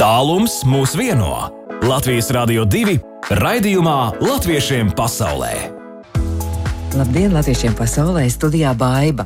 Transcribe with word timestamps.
Tālums 0.00 0.62
mūs 0.64 0.94
vieno. 0.96 1.50
Latvijas 1.84 2.30
Rādio 2.32 2.62
2 2.64 2.94
raidījumā 3.36 3.98
Latviešiem 4.24 4.94
pasaulē. 4.96 5.79
Labdien, 6.90 7.30
latviešiem 7.30 7.70
pasaulē, 7.78 8.24
studijā 8.26 8.72
Baiva. 8.74 9.22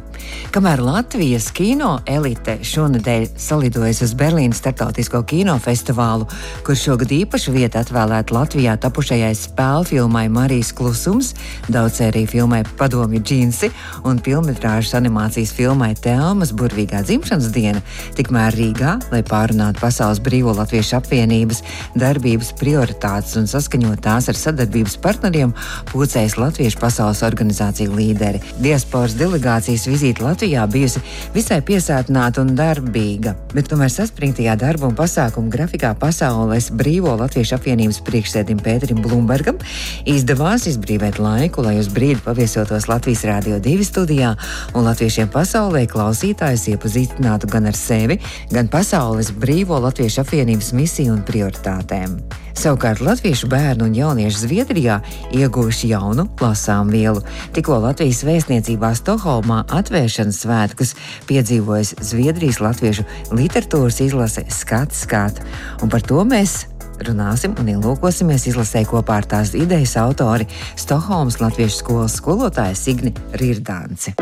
Kamēr 0.52 0.82
Latvijas 0.84 1.46
kino 1.56 1.94
elite 2.04 2.58
šonadēļ 2.60 3.22
salidojas 3.40 4.02
uz 4.04 4.10
Berlīnas 4.20 4.58
starptautisko 4.60 5.22
kinofestivālu, 5.24 6.26
kur 6.66 6.76
šogad 6.76 7.14
īpašu 7.16 7.54
vietu 7.54 7.80
atvēlēta 7.80 8.36
Latvijā 8.36 8.74
tapušajai 8.82 9.30
spēļu 9.40 9.88
filmai 9.88 10.26
Marijas 10.28 10.74
klusums, 10.76 11.30
daudzsēriju 11.72 12.28
filmai 12.34 12.58
Padomju 12.76 13.22
džinsi 13.24 13.72
un 14.04 14.20
filmas 14.20 14.92
animācijas 15.00 15.54
filmai 15.56 15.94
Tēlmas 15.96 16.52
burvīgā 16.52 17.00
dzimšanas 17.08 17.48
diena, 17.56 17.80
tikmēr 18.18 18.60
Rīgā, 18.60 18.98
lai 19.08 19.22
pārunātu 19.24 19.80
Pasaules 19.80 20.20
Brīvo 20.20 20.52
Latviešu 20.60 20.98
apvienības 21.00 21.64
darbības 21.96 22.52
prioritātes 22.60 23.40
un 23.40 23.48
saskaņot 23.48 24.04
tās 24.04 24.28
ar 24.28 24.42
sadarbības 24.42 25.00
partneriem, 25.00 25.56
pūcējas 25.94 26.36
Latviešu 26.36 26.84
pasaules 26.84 27.24
organizācijas 27.24 27.53
organizāciju 27.54 27.94
līderi. 27.94 28.40
Diasporas 28.58 29.14
delegācijas 29.14 29.86
vizīte 29.86 30.24
Latvijā 30.24 30.66
bijusi 30.70 31.00
visai 31.34 31.60
piesātināta 31.62 32.42
un 32.42 32.54
darbīga, 32.56 33.34
bet 33.54 33.68
tomēr 33.70 33.90
saspringtajā 33.90 34.56
darba 34.58 34.88
un 34.88 34.94
pasākumu 34.94 35.50
grafikā 35.50 35.94
Pasaules 35.98 36.70
brīvo 36.70 37.14
Latviešu 37.18 37.56
apvienības 37.58 38.00
priekšsēdim 38.04 38.58
Pēterim 38.64 39.02
Blumbergam 39.02 39.58
izdevās 40.06 40.66
izbrīvēt 40.66 41.18
laiku, 41.18 41.62
lai 41.62 41.78
uz 41.78 41.88
brīdi 41.88 42.22
paviesotos 42.24 42.88
Latvijas 42.88 43.24
Rādio 43.24 43.60
2 43.62 43.84
studijā 43.86 44.34
un 44.74 44.88
latviešiem 44.88 45.30
pasaulē 45.32 45.86
klausītājus 45.90 46.68
iepazīstinātu 46.74 47.50
gan 47.50 47.70
ar 47.70 47.78
sevi, 47.78 48.18
gan 48.52 48.68
Pasaules 48.68 49.30
brīvo 49.32 49.78
Latviešu 49.84 50.24
apvienības 50.24 50.72
misiju 50.74 51.14
un 51.14 51.22
prioritātēm. 51.26 52.18
Savukārt 52.54 53.02
latviešu 53.02 53.48
bērnu 53.50 53.88
un 53.88 53.96
jauniešu 53.98 54.44
Zviedrijā 54.44 55.00
ieguvuši 55.34 55.90
jaunu 55.90 56.28
lasām 56.40 56.92
vielu. 56.94 57.20
Tikko 57.56 57.80
Latvijas 57.82 58.22
vēstniecībā 58.26 58.92
Stokholmā 58.96 59.64
atvēršanas 59.74 60.38
svētkus 60.44 60.94
piedzīvojas 61.28 61.96
Zviedrijas 61.98 62.62
latviešu 62.62 63.04
literatūras 63.34 64.00
izlase 64.06 64.46
Skats 64.48 65.02
Skāt. 65.04 65.42
Un 65.82 65.90
par 65.92 66.06
to 66.06 66.22
mēs 66.28 66.64
runāsim 67.02 67.58
un 67.58 67.74
ielūkosimies 67.74 68.46
izlasē 68.52 68.84
kopā 68.88 69.20
ar 69.20 69.30
tās 69.34 69.54
idejas 69.58 69.96
autori 70.00 70.46
Stokholmas 70.78 71.40
Latviešu 71.42 71.82
skolas 71.82 72.18
skolotāju 72.22 72.78
Signi 72.78 73.14
Rirdānci. 73.34 74.14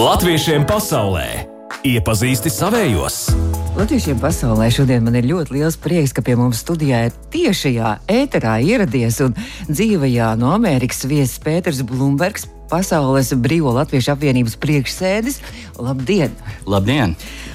Latviešiem 0.00 0.64
pasaulē 0.64 1.51
iepazīsti 1.86 2.50
savējos! 2.52 3.16
Latviešiem 3.72 4.18
pasaulē 4.22 4.68
šodien 4.70 5.02
man 5.02 5.16
ir 5.18 5.26
ļoti 5.26 5.56
liels 5.56 5.78
prieks, 5.80 6.12
ka 6.14 6.22
pie 6.24 6.36
mums 6.38 6.60
studijā 6.62 7.06
ir 7.08 7.14
tiešajā 7.32 7.92
ēterā 8.12 8.58
ieradies 8.62 9.18
un 9.24 9.34
dzīvajā 9.70 10.28
no 10.38 10.52
Amerikas 10.54 11.02
viesis 11.08 11.40
Pēters 11.42 11.80
Blumbergs, 11.88 12.46
Pasaules 12.72 13.34
Brīvo 13.36 13.74
Latviešu 13.76 14.14
apvienības 14.14 14.56
priekšsēdis. 14.56 15.42
Labdien! 15.76 16.32
Labdien! 16.64 17.12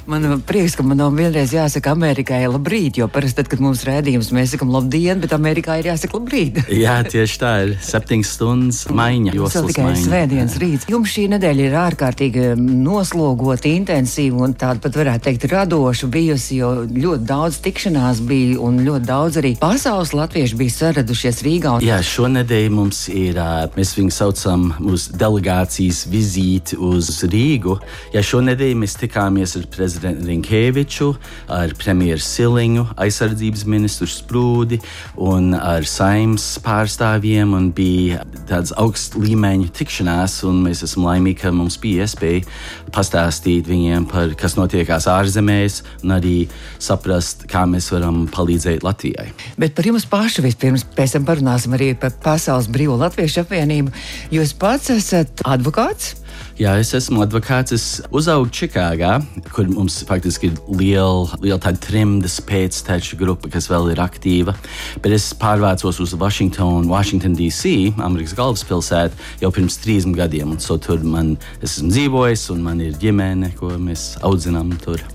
Man 0.08 0.42
prieks, 0.48 0.76
ka 0.78 0.84
man 0.88 1.02
nav 1.02 1.12
vienreiz 1.18 1.52
jāsaka 1.52 1.92
Amerikai 1.92 2.46
labrīt, 2.48 2.96
jo 3.02 3.10
parasti, 3.12 3.42
tad, 3.42 3.50
kad 3.52 3.60
mums 3.60 3.82
rādījums, 3.84 4.30
mēs 4.32 4.54
sakam 4.54 4.70
labdien, 4.72 5.20
bet 5.20 5.34
Amerikā 5.36 5.76
ir 5.82 5.90
jāsaka 5.90 6.16
labrīt. 6.16 6.62
Jā, 6.84 7.02
tieši 7.04 7.40
tā 7.42 7.52
ir 7.66 7.74
septiņas 7.84 8.32
stundas 8.38 8.80
maiņa. 8.88 9.34
Tas 9.36 9.58
ir 9.60 9.68
tikai 9.74 9.96
svētdienas 10.00 10.56
rīts. 10.62 10.88
Jums 10.94 11.12
šī 11.12 11.26
nedēļa 11.34 11.66
ir 11.66 11.76
ārkārtīgi 11.82 12.46
noslogota, 12.62 13.68
intensīva 13.68 14.46
un 14.48 14.56
tāda 14.56 14.80
pat 14.86 14.96
varētu 15.02 15.28
teikt 15.28 15.50
radoša 15.52 16.12
bijusi, 16.14 16.62
jo 16.62 16.72
ļoti 16.88 17.28
daudz 17.28 17.60
tikšanās 17.68 18.24
bija 18.30 18.62
un 18.64 18.80
ļoti 18.88 19.10
daudz 19.12 19.42
arī 19.42 19.54
pasaules 19.60 20.16
latviešu 20.16 20.62
bija 20.62 20.78
saradušies 20.78 21.44
Rīgā. 21.44 21.76
Jā, 21.84 22.00
šonedēļ 22.14 22.70
mums 22.80 23.04
ir, 23.12 23.44
mēs 23.76 23.98
viņu 24.00 24.16
saucam 24.22 24.70
mūsu 24.80 25.07
delegācijas 25.16 26.04
vizīti 26.12 26.78
uz 26.80 27.10
Rīgu. 27.28 27.78
Jā, 28.14 28.24
šonedēļ 28.26 28.74
mēs 28.82 28.98
tikāmies 29.00 29.56
ar 29.60 29.68
prezidentu 29.72 30.28
Rinkēviču, 30.28 31.10
ar 31.54 31.74
premjeru 31.80 32.24
Siliņu, 32.24 32.88
aizsardzības 33.00 33.66
ministru 33.70 34.10
Sprūdi 34.12 34.80
un 35.24 35.54
ar 35.58 35.88
saimnes 35.88 36.46
pārstāvjiem. 36.66 37.56
Bija 37.78 38.24
tāds 38.50 38.74
augsts 38.80 39.18
līmeņa 39.18 39.72
tikšanās, 39.78 40.40
un 40.48 40.64
mēs 40.66 40.84
esam 40.88 41.08
laimīgi, 41.08 41.42
ka 41.44 41.54
mums 41.56 41.80
bija 41.82 42.08
iespēja 42.08 42.46
pastāstīt 42.94 43.68
viņiem 43.70 44.08
par 44.12 44.34
kas 44.40 44.58
notiekās 44.58 45.08
ārzemēs, 45.12 45.82
un 46.04 46.16
arī 46.18 46.36
saprast, 46.82 47.46
kā 47.52 47.66
mēs 47.70 47.90
varam 47.94 48.26
palīdzēt 48.34 48.86
Latvijai. 48.86 49.30
Bet 49.60 49.76
par 49.78 49.88
jums 49.90 50.08
pašu 50.10 50.44
vispirms, 50.46 50.86
pēc 50.98 51.18
tam 51.18 51.28
parunāsim 51.28 51.76
arī 51.78 51.92
par 52.00 52.16
Pasaules 52.24 52.70
Brīvo 52.72 52.98
Latviešu 53.00 53.44
apvienību. 53.44 53.94
Jūs 54.34 54.56
pats 54.60 54.97
esat 54.98 55.44
advokāts. 55.48 56.16
Jā, 56.58 56.72
es 56.82 56.90
esmu 56.98 57.22
advokāts. 57.22 57.74
Es 57.76 57.86
uzaugu 58.14 58.50
Čikāgā, 58.54 59.18
kur 59.54 59.68
mums 59.70 60.00
faktiski 60.10 60.50
ir 60.50 60.56
liela, 60.80 61.38
liela 61.44 61.60
tāda 61.62 61.82
trimdas 61.86 62.40
pēcteču 62.46 63.20
grupa, 63.20 63.52
kas 63.54 63.70
vēl 63.70 63.92
ir 63.94 64.02
aktīva. 64.02 64.56
Bet 65.04 65.14
es 65.18 65.30
pārvācos 65.38 66.02
uz 66.02 66.16
Washington, 66.18 66.90
Washington 66.90 67.38
DC, 67.38 67.94
Amerikas 68.02 68.34
galvaspilsētu, 68.38 69.22
jau 69.44 69.54
pirms 69.54 69.78
30 69.86 70.18
gadiem. 70.18 70.56
Un 70.56 70.64
so 70.64 70.80
tur 70.82 71.06
man 71.06 71.36
esmu 71.62 71.94
dzīvojis, 71.94 72.50
un 72.56 72.66
man 72.66 72.82
ir 72.86 72.98
ģimene, 73.02 73.54
ko 73.60 73.76
mēs 73.78 74.16
audzinām 74.26 74.74
tur. 74.82 75.06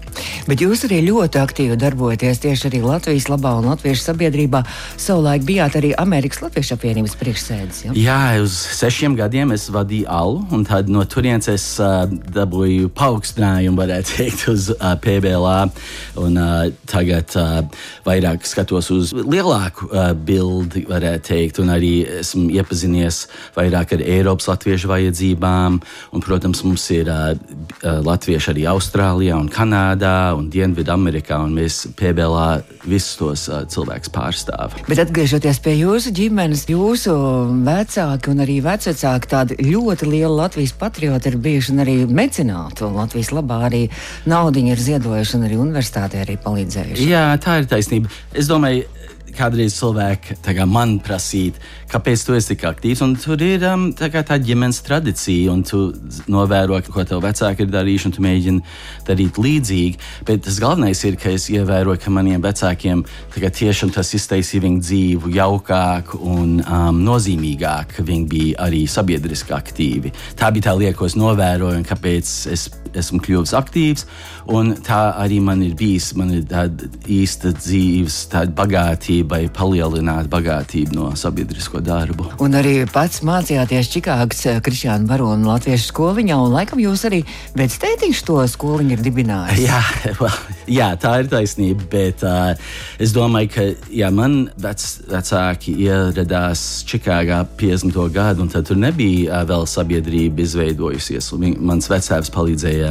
Bet 0.48 0.62
jūs 0.64 0.84
arī 0.88 1.00
ļoti 1.06 1.40
aktīvi 1.42 1.76
darbojaties 1.80 2.42
tieši 2.42 2.68
arī 2.70 2.80
Latvijas 2.84 3.28
labā 3.30 3.54
un 3.60 3.68
Latviešu 3.70 4.02
sabiedrībā. 4.08 4.62
Savulaik 5.00 5.46
bijāt 5.46 5.76
arī 5.78 5.92
Amerikas 5.98 6.42
Latviešu 6.42 6.76
apvienības 6.76 7.14
priekšsēdis. 7.20 7.82
Ja? 7.86 7.94
Jā, 7.96 8.18
uz 8.42 8.56
sešiem 8.78 9.16
gadiem 9.18 9.54
es 9.54 9.68
vadīju 9.72 10.08
alu, 10.10 10.42
un 10.52 10.66
tad 10.68 10.90
no 10.92 11.04
turienes 11.08 11.48
es 11.52 11.66
uh, 11.82 12.04
dabūju 12.08 12.90
paaugstinājumu, 12.98 13.78
varētu 13.78 14.16
teikt, 14.18 14.46
uz 14.52 14.68
uh, 14.74 14.92
PBLā. 15.02 15.58
Un, 16.22 16.38
uh, 16.40 16.66
tagad 16.90 17.36
uh, 17.38 17.62
vairāk 18.06 18.46
skatos 18.48 18.90
uz 18.94 19.14
lielāku 19.16 19.88
uh, 19.90 20.10
bildi, 20.12 20.84
varētu 20.90 21.28
teikt, 21.30 21.62
un 21.62 21.70
arī 21.72 21.92
esmu 22.20 22.48
iepazinies 22.58 23.24
vairāk 23.56 23.94
ar 23.96 24.04
Eiropas 24.04 24.50
latviešu 24.50 24.90
vajadzībām. 24.90 25.78
Un, 26.12 26.24
protams, 26.24 26.64
mums 26.66 26.88
ir 26.94 27.10
uh, 27.12 27.32
latvieši 27.82 28.52
arī 28.54 28.66
Austrālijā 28.74 29.38
un 29.38 29.50
Kanādā. 29.52 30.01
Kanādā 30.02 30.34
un 30.34 30.48
Dienvidamerikā, 30.50 31.36
un 31.44 31.52
mēs 31.54 31.86
PBLā 31.94 32.62
visus 32.84 33.14
tos 33.20 33.44
uh, 33.48 33.62
cilvēkus 33.70 34.10
pārstāvam. 34.10 34.82
Bet 34.88 34.98
atgriežoties 34.98 35.60
pie 35.62 35.76
jūsu 35.78 36.10
ģimenes, 36.16 36.64
jūsu 36.66 37.14
vecāki 37.62 38.32
un 38.32 38.42
arī 38.42 38.58
vecāki 38.64 39.30
tādi 39.30 39.58
ļoti 39.62 40.08
lieli 40.10 40.32
Latvijas 40.34 40.74
patrioti 40.78 41.30
ir 41.30 41.38
bijuši 41.38 41.74
un 41.74 41.84
arī 41.84 41.96
mecenāti. 42.10 42.88
Latvijas 42.90 43.30
labā 43.30 43.60
arī 43.68 43.84
naudiņu 44.26 44.74
ir 44.74 44.82
ziedojuši 44.88 45.38
un 45.38 45.46
arī 45.46 45.60
universitātē 45.62 46.24
arī 46.24 46.38
palīdzējuši. 46.42 47.06
Jā, 47.12 47.28
tā 47.38 47.60
ir 47.62 47.70
taisnība. 47.70 48.10
Es 48.34 48.50
domāju, 48.50 48.88
kādreiz 49.36 49.76
cilvēki 49.78 50.38
kā 50.42 50.66
man 50.68 50.98
prasīt, 51.02 51.58
kāpēc 51.92 52.24
tu 52.26 52.36
esi 52.36 52.52
tik 52.52 52.64
aktīvs. 52.68 53.02
Tur 53.22 53.42
ir 53.44 53.64
um, 53.68 53.88
tā, 53.96 54.10
tā 54.10 54.38
ģimenes 54.42 54.82
tradīcija, 54.86 55.52
un 55.52 55.62
tu 55.66 55.82
novēro, 56.32 56.78
ko 56.92 57.04
tev 57.08 57.22
vecāki 57.24 57.64
ir 57.64 57.72
darījuši, 57.72 58.08
un 58.08 58.16
tu 58.16 58.24
mēģini 58.24 58.64
darīt 59.08 59.40
līdzīgi. 59.42 60.00
Bet 60.28 60.44
tas 60.46 60.60
galvenais 60.62 61.02
ir, 61.08 61.18
ka 61.20 61.32
es 61.32 61.48
ievēroju, 61.52 62.02
ka 62.02 62.12
maniem 62.14 62.42
vecākiem 62.44 63.04
tiešām 63.32 63.92
tas 63.94 64.12
iztaisīja 64.16 64.66
viņu 64.66 64.84
dzīvi 64.84 65.34
jaukāku 65.38 66.20
un 66.32 66.60
um, 66.62 67.02
nozīmīgāku, 67.06 67.98
ka 67.98 68.06
viņi 68.08 68.28
bija 68.30 68.68
arī 68.68 68.84
sabiedriski 68.90 69.54
aktīvi. 69.56 70.14
Tā 70.38 70.52
bija 70.54 70.70
tā 70.70 70.78
lieta, 70.78 70.96
ko 70.98 71.08
es 71.08 71.18
novēroju, 71.18 71.82
un 71.82 71.88
kāpēc 71.88 72.32
es 72.52 72.68
esmu 72.98 73.22
kļuvis 73.24 73.54
aktīvs. 73.56 74.06
Un 74.52 74.74
tā 74.82 75.00
arī 75.22 75.38
man 75.44 75.62
ir 75.62 75.76
bijis. 75.78 76.12
Man 76.18 76.32
ir 76.34 76.46
tāda 76.50 76.88
īsta 77.06 77.52
dzīves 77.54 78.16
tāda 78.32 78.54
bagātība, 78.58 79.42
palielināt 79.54 80.30
bagātību 80.32 80.96
no 80.96 81.10
sabiedrisko 81.18 81.82
darbu. 81.84 82.28
Un 82.42 82.56
arī 82.58 82.74
pats 82.90 83.22
mācījāties 83.26 83.90
Čikāgas 83.92 84.44
eh, 84.50 84.58
Kristiāna 84.64 85.06
Barona 85.08 85.54
Latviešu 85.54 85.90
skoliņā, 85.92 86.38
un 86.42 86.56
laikam 86.56 86.82
jūs 86.82 87.06
arī 87.08 87.22
vectētiņš 87.58 88.22
to 88.26 88.40
skoliņu 88.54 88.96
ir 88.96 89.04
dibinājis. 89.04 89.62
Jā, 89.66 89.80
well, 90.22 90.38
jā, 90.66 90.90
tā 91.00 91.14
ir 91.22 91.30
taisnība, 91.32 91.86
bet 91.92 92.24
uh, 92.26 92.52
es 93.02 93.14
domāju, 93.14 93.52
ka 93.54 93.66
jā, 93.94 94.10
man 94.14 94.48
vec, 94.60 94.82
vecāki 95.10 95.76
ieradās 95.86 96.82
Čikāgā 96.88 97.42
50. 97.60 97.98
gadu, 98.14 98.46
un 98.46 98.52
tad 98.52 98.66
tur 98.68 98.80
nebija 98.80 99.42
uh, 99.42 99.48
vēl 99.48 99.66
sabiedrība 99.70 100.42
izveidojusies. 100.42 101.30
Viņ, 101.42 101.56
mans 101.62 101.88
vecāks 101.90 102.32
palīdzēja 102.34 102.81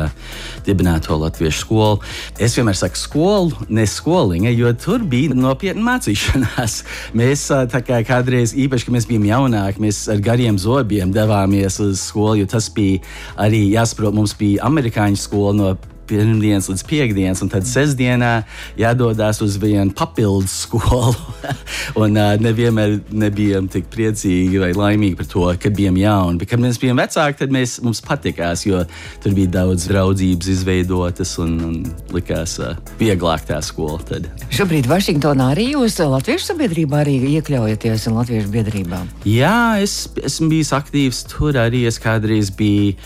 dibināt 0.65 1.07
to 1.07 1.19
latviešu 1.21 1.65
skolu. 1.65 2.01
Es 2.41 2.57
vienmēr 2.57 2.77
saku 2.77 2.99
skolu, 2.99 3.65
ne 3.69 3.85
skoliņa, 3.87 4.55
jo 4.57 4.73
tur 4.81 5.05
bija 5.07 5.37
nopietna 5.37 5.85
mācīšanās. 5.93 6.81
Mēs 7.21 7.47
uh, 7.53 7.65
kā 7.81 8.01
kādreiz 8.07 8.55
īpaši 8.57 8.71
īpaši, 8.71 8.87
ka 8.87 8.93
mēs 8.95 9.07
bijām 9.09 9.25
jaunāki, 9.27 9.81
mēs 9.83 10.05
ar 10.09 10.21
gariem 10.23 10.57
zobiem 10.57 11.11
devāmies 11.11 11.79
uz 11.83 12.07
skolu, 12.07 12.39
jo 12.41 12.47
tas 12.47 12.69
bija 12.71 13.01
arī 13.37 13.67
jāsaprot, 13.73 14.15
mums 14.15 14.33
bija 14.37 14.63
amerikāņu 14.65 15.19
skola 15.19 15.53
no 15.53 15.71
pirmdienas 16.11 16.69
līdz 16.71 16.83
piekdienas, 16.89 17.41
un 17.43 17.51
tad 17.51 17.67
sestdienā 17.67 18.31
jādodas 18.79 19.41
uz 19.43 19.57
vienu 19.61 19.93
papildus 19.95 20.65
skolu. 20.65 21.15
un 22.01 22.17
uh, 22.19 22.33
nevienmēr 22.41 22.97
nebijām 23.09 23.69
tik 23.71 23.87
priecīgi 23.93 24.61
vai 24.61 24.71
laimīgi 24.75 25.17
par 25.19 25.29
to, 25.31 25.45
kad 25.61 25.75
bijām 25.77 25.97
jauni. 25.99 26.41
Bet, 26.41 26.51
kad 26.51 26.63
mēs 26.63 26.79
bijām 26.81 26.99
vecāki, 27.01 27.39
tad 27.43 27.55
mēs, 27.55 27.77
mums 27.85 28.03
patikās, 28.05 28.65
jo 28.67 28.83
tur 29.23 29.35
bija 29.37 29.53
daudz 29.61 29.87
draudzības 29.91 30.51
izveidotas 30.55 31.37
un, 31.41 31.57
un 31.67 31.79
likās 32.15 32.57
uh, 32.61 32.75
vieglāk 33.01 33.47
tā 33.49 33.61
skola. 33.65 34.01
Tad. 34.07 34.27
Šobrīd 34.53 34.89
Vašingtonā 34.91 35.51
arī 35.55 35.71
jūs 35.73 35.99
Latviešu 36.01 36.51
sabiedrībā 36.51 37.03
arī 37.03 37.17
iekļaujaties 37.37 38.07
un 38.09 38.19
Latviešu 38.19 38.51
biedrībā. 38.53 39.03
Jā, 39.29 39.81
es 39.81 40.05
esmu 40.19 40.51
bijis 40.55 40.73
aktīvs 40.75 41.25
tur 41.31 41.59
arī. 41.61 41.85
Es 41.89 41.99
kādreiz 42.01 42.51
biju 42.55 42.97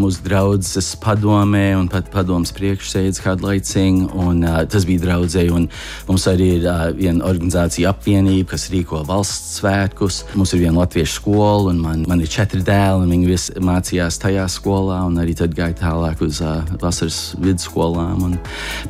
mūsu 0.00 0.24
draudzes 0.24 0.94
padomē 1.02 1.74
un 1.76 1.88
pat 1.92 2.08
padomus 2.12 2.52
priekšsēdus 2.56 3.20
kādu 3.24 3.48
laiciņu. 3.50 4.08
Un, 4.26 4.42
tas 4.72 4.86
bija 4.88 5.04
draudzēji. 5.04 5.52
Mums 6.08 6.26
arī 6.30 6.48
ir 6.58 6.66
viena 6.96 7.26
organizācija 7.28 7.92
apvienība, 7.92 8.52
kas 8.54 8.68
rīko 8.72 9.02
valsts 9.08 9.60
svētkus. 9.60 10.22
Mums 10.36 10.54
ir 10.56 10.64
viena 10.64 10.80
latviešu 10.82 11.20
skola, 11.20 11.70
un 11.72 11.82
man, 11.82 12.04
man 12.08 12.22
ir 12.24 12.30
četri 12.32 12.62
dēli, 12.66 13.04
un 13.04 13.14
viņi 13.14 13.30
visi 13.30 13.56
mācījās 13.62 14.20
tajā 14.22 14.46
skolā, 14.52 15.02
un 15.08 15.20
arī 15.22 15.36
tad 15.38 15.54
gāja 15.56 15.78
tālāk 15.82 16.24
uz 16.26 16.40
vasaras 16.82 17.20
vidusskolām. 17.42 18.24
Un, 18.30 18.36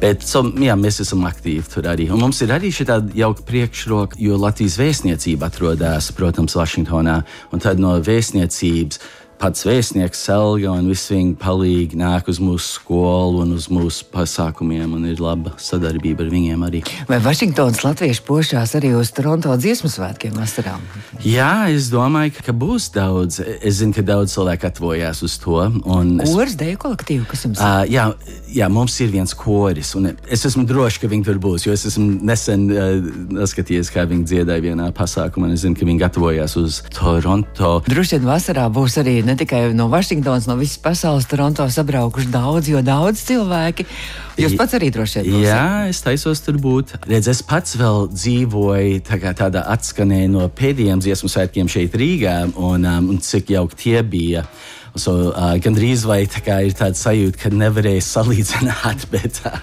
bet 0.03 0.25
so, 0.27 0.45
jā, 0.63 0.79
mēs 0.79 1.03
esam 1.05 1.27
aktīvi 1.29 1.67
tur 1.73 1.91
arī. 1.91 2.09
Un 2.15 2.23
mums 2.23 2.41
ir 2.45 2.55
arī 2.55 2.73
šī 2.75 2.89
jauka 3.19 3.47
priekšroka, 3.47 4.19
jo 4.23 4.39
Latvijas 4.41 4.79
vēstniecība 4.81 5.51
atrodas, 5.51 6.13
protams, 6.17 6.57
Vašingtonā, 6.57 7.21
un 7.53 7.63
tad 7.63 7.83
no 7.83 7.97
vēstniecības 8.03 9.01
pats 9.41 9.67
vēstnieks 9.67 10.23
Selga 10.27 10.73
un 10.75 10.89
visi 10.91 11.15
viņi 11.15 11.35
palīgi 11.41 11.99
nāk 12.01 12.31
uz 12.31 12.41
mūsu 12.43 12.79
skolu 12.79 13.43
un 13.45 13.55
uz 13.57 13.69
mūsu 13.73 14.07
pasākumiem, 14.13 14.97
un 14.97 15.07
ir 15.11 15.21
laba 15.23 15.53
sadarbība 15.61 16.25
ar 16.25 16.31
viņiem 16.33 16.65
arī. 16.67 16.83
Vai 17.09 17.19
Vašingtonas 17.25 17.83
latvieši 17.85 18.25
pošās 18.27 18.75
arī 18.79 18.95
uz 18.97 19.13
Toronto 19.15 19.55
dziesmu 19.61 19.91
svētkiem 19.93 20.37
vasarā? 20.39 20.77
Jā, 21.25 21.69
es 21.73 21.91
domāju, 21.93 22.37
ka 22.47 22.55
būs 22.57 22.89
daudz. 22.95 23.41
Es 23.61 23.81
zinu, 23.81 23.95
ka 23.97 24.05
daudz 24.07 24.35
cilvēku 24.37 24.69
atvojās 24.71 25.23
uz 25.27 25.37
to. 25.43 25.59
Kurs 25.85 26.57
deju 26.59 26.81
kolektīvu, 26.87 27.29
kas 27.31 27.47
jums 27.47 27.61
ir? 27.61 27.67
Uh, 27.67 27.85
jā, 27.91 28.07
jā, 28.57 28.71
mums 28.73 28.97
ir 29.05 29.13
viens 29.13 29.37
koris, 29.37 29.93
un 29.99 30.13
es 30.13 30.47
esmu 30.49 30.67
drošs, 30.69 31.01
ka 31.03 31.11
viņi 31.13 31.29
tur 31.29 31.41
būs, 31.43 31.67
jo 31.69 31.77
es 31.77 31.87
esmu 31.91 32.21
nesen 32.27 32.67
uh, 32.73 33.45
skatījies, 33.49 33.93
kā 33.93 34.07
viņi 34.09 34.27
dziedāja 34.33 34.65
vienā 34.65 34.89
pasākumā, 34.97 35.51
un 35.51 35.57
es 35.57 35.65
zinu, 35.65 35.77
ka 35.79 35.89
viņi 35.89 36.03
gatavojās 36.05 36.57
uz 36.61 36.81
Toronto. 36.95 37.77
Droši 37.89 38.19
vien 38.19 38.29
vasarā 38.29 38.67
būs 38.73 38.99
arī 39.03 39.19
ne 39.27 39.35
tikai 39.39 39.63
no 39.77 39.89
Vašingtonas, 39.93 40.47
no 40.49 40.57
visas 40.61 40.79
pasaules 40.83 41.27
Toronto 41.29 41.67
sabraukuši 41.71 42.31
daudz, 42.33 42.71
jo 42.71 42.83
daudz 42.85 43.23
cilvēki. 43.27 43.87
Jūs 44.41 44.57
pats 44.59 44.77
arī 44.77 44.91
droši 44.93 45.25
vien. 45.25 45.41
Jā, 45.47 45.89
es 45.91 46.03
taisos 46.05 46.43
tur 46.45 46.59
būt. 46.61 46.97
Redz, 47.09 47.31
es 47.33 47.43
pats 47.47 47.77
vēl 47.81 48.09
dzīvoju 48.13 49.03
tā 49.09 49.19
tādā 49.37 49.65
atskanē 49.73 50.27
no 50.33 50.49
pēdējiem 50.53 51.03
dziesmu 51.03 51.31
svētkiem 51.33 51.71
šeit 51.73 51.97
Rīgā, 51.97 52.39
un, 52.55 52.85
um, 52.85 53.13
un 53.15 53.23
cik 53.25 53.55
jauki 53.57 53.81
tie 53.87 54.03
bija. 54.05 54.47
So, 54.97 55.31
uh, 55.31 55.55
Gan 55.61 55.77
drīz 55.77 56.05
vai 56.09 56.23
tā 56.31 56.59
ir 56.65 56.75
tāda 56.77 56.97
sajūta, 56.97 57.39
ka 57.41 57.51
nevarēja 57.53 58.05
salīdzināt, 58.07 59.07
bet, 59.15 59.41
uh, 59.45 59.59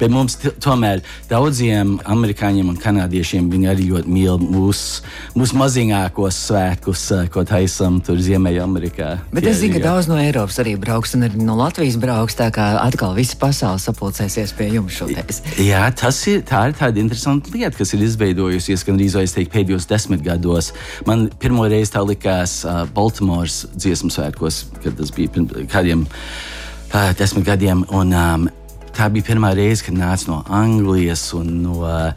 bet 0.00 0.12
mums 0.12 0.38
tomēr 0.62 1.02
daudziem 1.30 1.96
amerikāņiem 2.06 2.70
un 2.70 2.78
kanādiešiem 2.80 3.50
viņi 3.50 3.70
arī 3.72 3.88
ļoti 3.90 4.12
mīl 4.12 4.38
mūsu 4.42 5.02
mūs 5.36 5.52
mazīgākos 5.56 6.38
svētkus, 6.48 7.02
uh, 7.14 7.24
ko 7.32 7.42
taisam 7.48 7.98
tur 8.04 8.20
Ziemeļamerikā. 8.22 9.10
Bet 9.34 9.48
es 9.50 9.60
zinu, 9.62 9.76
ka 9.76 9.84
daudz 9.88 10.10
no 10.10 10.18
Eiropas 10.20 10.60
arī 10.62 10.76
brauks 10.80 11.16
un 11.18 11.26
arī 11.26 11.42
no 11.42 11.58
Latvijas 11.58 11.98
brauks, 12.00 12.38
tā 12.38 12.48
kā 12.54 12.68
atkal 12.80 13.16
visa 13.18 13.38
pasaule 13.40 13.82
sapulcēsies 13.82 14.54
pie 14.56 14.70
jums 14.76 14.96
šodien. 15.00 15.34
Jā, 15.62 15.82
tas 15.98 16.20
ir, 16.30 16.44
tā 16.46 16.66
ir 16.70 16.78
tāda 16.78 17.02
interesanta 17.02 17.52
lieta, 17.54 17.74
kas 17.80 17.94
ir 17.96 18.06
izveidojusies 18.06 18.86
gan 18.86 19.00
drīz 19.00 19.18
vai 19.18 19.26
es 19.26 19.34
teiktu 19.36 19.54
pēdējos 19.56 19.90
desmit 19.90 20.24
gados. 20.26 20.72
Man 21.08 21.26
pirmo 21.42 21.66
reizi 21.70 21.96
tā 21.96 22.04
likās 22.06 22.60
uh, 22.64 22.84
Baltimoras 22.94 23.64
dziesmu 23.74 24.12
svētkos 24.14 24.64
kad 24.82 24.98
tas 24.98 25.12
bija 25.16 25.32
pirms 25.34 25.56
kādiem 25.72 26.06
uh, 26.06 27.10
desmit 27.18 27.46
gadiem. 27.46 27.84
Un, 27.94 28.12
um, 28.12 28.48
tā 28.96 29.08
bija 29.12 29.30
pirmā 29.30 29.52
reize, 29.56 29.84
kad 29.84 29.96
nāca 29.96 30.30
no 30.30 30.42
Anglijas 30.52 31.28
un 31.36 31.50
no 31.64 31.80
uh, 31.84 32.10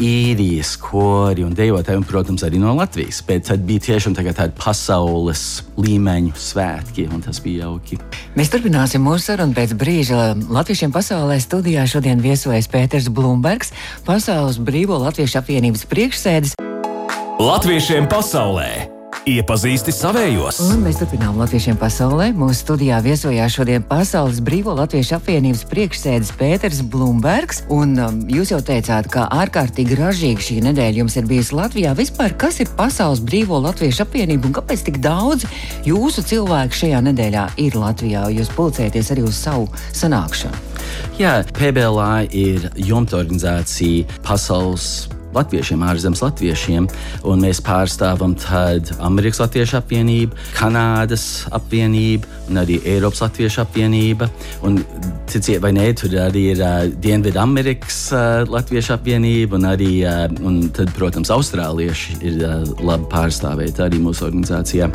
īrijas 0.00 0.74
kori 0.80 1.44
un 1.46 1.54
dejotāji, 1.56 2.00
un, 2.00 2.06
protams, 2.08 2.44
arī 2.46 2.60
no 2.60 2.74
Latvijas. 2.76 3.22
Bet 3.26 3.48
tad 3.48 3.64
bija 3.66 3.84
tiešām 3.88 4.16
tā 4.16 4.24
tādi 4.26 4.54
pasaules 4.58 5.64
līmeņu 5.80 6.34
svētki, 6.36 7.06
un 7.14 7.22
tas 7.24 7.40
bija 7.44 7.68
jauki. 7.68 7.98
Mēs 8.38 8.52
turpināsim 8.52 9.04
mūsu 9.04 9.30
sarunu 9.30 9.56
pēc 9.56 9.76
brīža. 9.78 10.32
Latviešiem 10.50 10.94
pasaulē 10.94 11.38
studijā 11.42 11.86
šodien 11.90 12.22
viesojas 12.22 12.68
Pēters 12.70 13.08
Blūmbergs, 13.08 13.72
Pasaules 14.06 14.58
Brīvo 14.58 14.98
Latviešu 15.06 15.40
apvienības 15.40 15.86
priekšsēdis. 15.90 16.58
Latviešiem 17.40 18.10
pasaulē! 18.10 18.93
Iepazīsti 19.24 19.88
savējos. 19.88 20.58
Un 20.68 20.82
mēs 20.84 20.98
turpinām 21.00 21.38
Latviešiem 21.40 21.78
pasaulē. 21.80 22.26
Mūsu 22.36 22.58
studijā 22.58 22.98
viesojās 23.00 23.54
šodien 23.56 23.86
Pasaules 23.88 24.42
Brīvo 24.44 24.74
Latviešu 24.76 25.14
apvienības 25.16 25.62
priekšsēdis 25.70 26.32
Pēters 26.36 26.82
Blūmbergs. 26.92 27.62
Un 27.72 27.94
um, 28.04 28.18
jūs 28.28 28.52
jau 28.52 28.58
teicāt, 28.60 29.08
ka 29.08 29.24
ārkārtīgi 29.32 29.96
ražīga 29.96 30.44
šī 30.44 30.58
nedēļa 30.66 31.00
jums 31.00 31.16
ir 31.16 31.30
bijusi 31.30 31.56
Latvijā. 31.56 31.94
Vispār, 31.96 32.36
kas 32.36 32.60
ir 32.60 32.68
Pasaules 32.76 33.24
Brīvo 33.24 33.62
Latviešu 33.64 34.04
apvienība 34.04 34.50
un 34.50 34.58
kāpēc 34.60 34.84
tik 34.90 35.00
daudz 35.00 35.48
jūsu 35.88 36.26
cilvēku 36.28 36.82
šajā 36.84 37.00
nedēļā 37.08 37.48
ir 37.64 37.80
Latvijā? 37.80 38.28
Jūs 38.28 38.52
pulcēties 38.52 39.08
arī 39.16 39.24
uz 39.24 39.40
savu 39.40 39.70
sanākšanu. 39.96 40.60
Jā, 41.16 41.38
PBLA 41.56 42.26
ir 42.28 42.68
jumta 42.76 43.22
organizācija 43.24 44.20
Pasaules 44.20 45.06
latviešiem, 45.36 45.84
ārzemes 45.86 46.22
latviešiem. 46.24 46.88
Mēs 47.44 47.60
pārstāvam 47.64 48.36
Amerikas 49.04 49.42
Latviešu 49.42 49.78
apvienību, 49.80 50.38
Kanādas 50.56 51.46
apvienību 51.54 52.30
un 52.50 52.60
arī 52.60 52.80
Eiropas 52.84 53.22
Latviešu 53.24 53.62
apvienība. 53.64 54.28
Un, 54.64 54.80
ticiet 55.30 55.62
vai 55.64 55.72
nē, 55.74 55.86
tur 55.98 56.14
arī 56.20 56.44
ir 56.52 56.60
uh, 56.62 56.84
Dienvidu 57.02 57.40
Amerikas 57.40 57.98
uh, 58.12 58.44
Latviešu 58.50 58.94
apvienība 58.96 59.58
un 59.58 59.68
arī, 59.68 59.90
uh, 60.06 60.26
un 60.44 60.60
tad, 60.74 60.92
protams, 60.96 61.32
Austrālieši 61.34 62.18
ir 62.22 62.40
uh, 62.44 62.62
labi 62.84 63.08
pārstāvēti 63.12 63.84
arī 63.84 64.00
mūsu 64.04 64.26
organizācijā. 64.28 64.90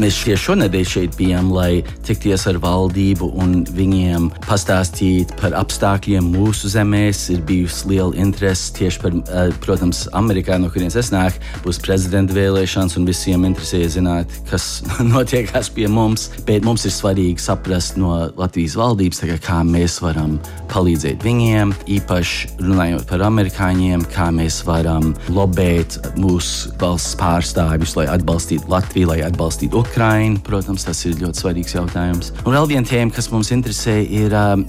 Mēs 0.00 0.20
šonadēļ 0.44 0.86
šeit 0.88 1.16
bijām, 1.18 1.50
lai 1.54 1.82
tikties 2.06 2.46
ar 2.50 2.60
valdību 2.62 3.30
un 3.40 3.62
viņiem 3.74 4.30
pastāstīt 4.44 5.34
par 5.40 5.56
apstākļiem 5.58 6.32
mūsu 6.34 6.70
zemēs. 6.72 7.26
Ir 7.34 7.44
bijusi 7.48 7.94
liela 7.94 8.12
interese 8.20 8.72
tieši 8.76 9.02
par 9.02 9.16
uh, 9.18 9.48
protams, 9.66 10.04
Amerikā, 10.16 10.58
no 10.60 10.70
kurienes 10.72 10.96
es 11.00 11.10
nāku, 11.14 11.40
būs 11.64 11.80
prezidenta 11.82 12.36
vēlēšanas, 12.36 12.96
un 12.98 13.08
visiem 13.08 13.46
interesēja 13.48 13.94
zināt, 13.96 14.32
kas 14.50 14.82
notiekās 15.14 15.70
pie 15.74 15.88
mums. 15.90 16.28
Bet 16.48 16.66
mums 16.66 16.86
ir 16.88 16.94
svarīgi 16.94 17.42
saprast 17.42 17.98
no 18.00 18.30
Latvijas 18.38 18.76
valdības, 18.78 19.24
kā, 19.24 19.38
kā 19.44 19.60
mēs 19.66 20.00
varam 20.04 20.38
palīdzēt 20.72 21.24
viņiem, 21.24 21.74
īpaši 21.98 22.54
runājot 22.62 23.06
par 23.10 23.26
amerikāņiem, 23.28 24.06
kā 24.14 24.30
mēs 24.34 24.62
varam 24.66 25.12
lobēt 25.34 25.98
mūsu 26.20 26.74
valsts 26.80 27.16
pārstāvjus, 27.20 27.96
lai 27.98 28.08
atbalstītu 28.14 28.70
Latviju, 28.72 29.12
lai 29.12 29.20
atbalstītu 29.26 29.82
Ukrainu. 29.84 30.42
Protams, 30.44 30.86
tas 30.88 31.04
ir 31.08 31.18
ļoti 31.20 31.44
svarīgs 31.44 31.76
jautājums. 31.76 32.34
Un 32.44 32.56
vēl 32.56 32.70
viena 32.74 32.88
tēma, 32.88 33.14
kas 33.14 33.30
mums 33.32 33.52
interesē, 33.54 34.00
ir 34.04 34.34
um, 34.34 34.66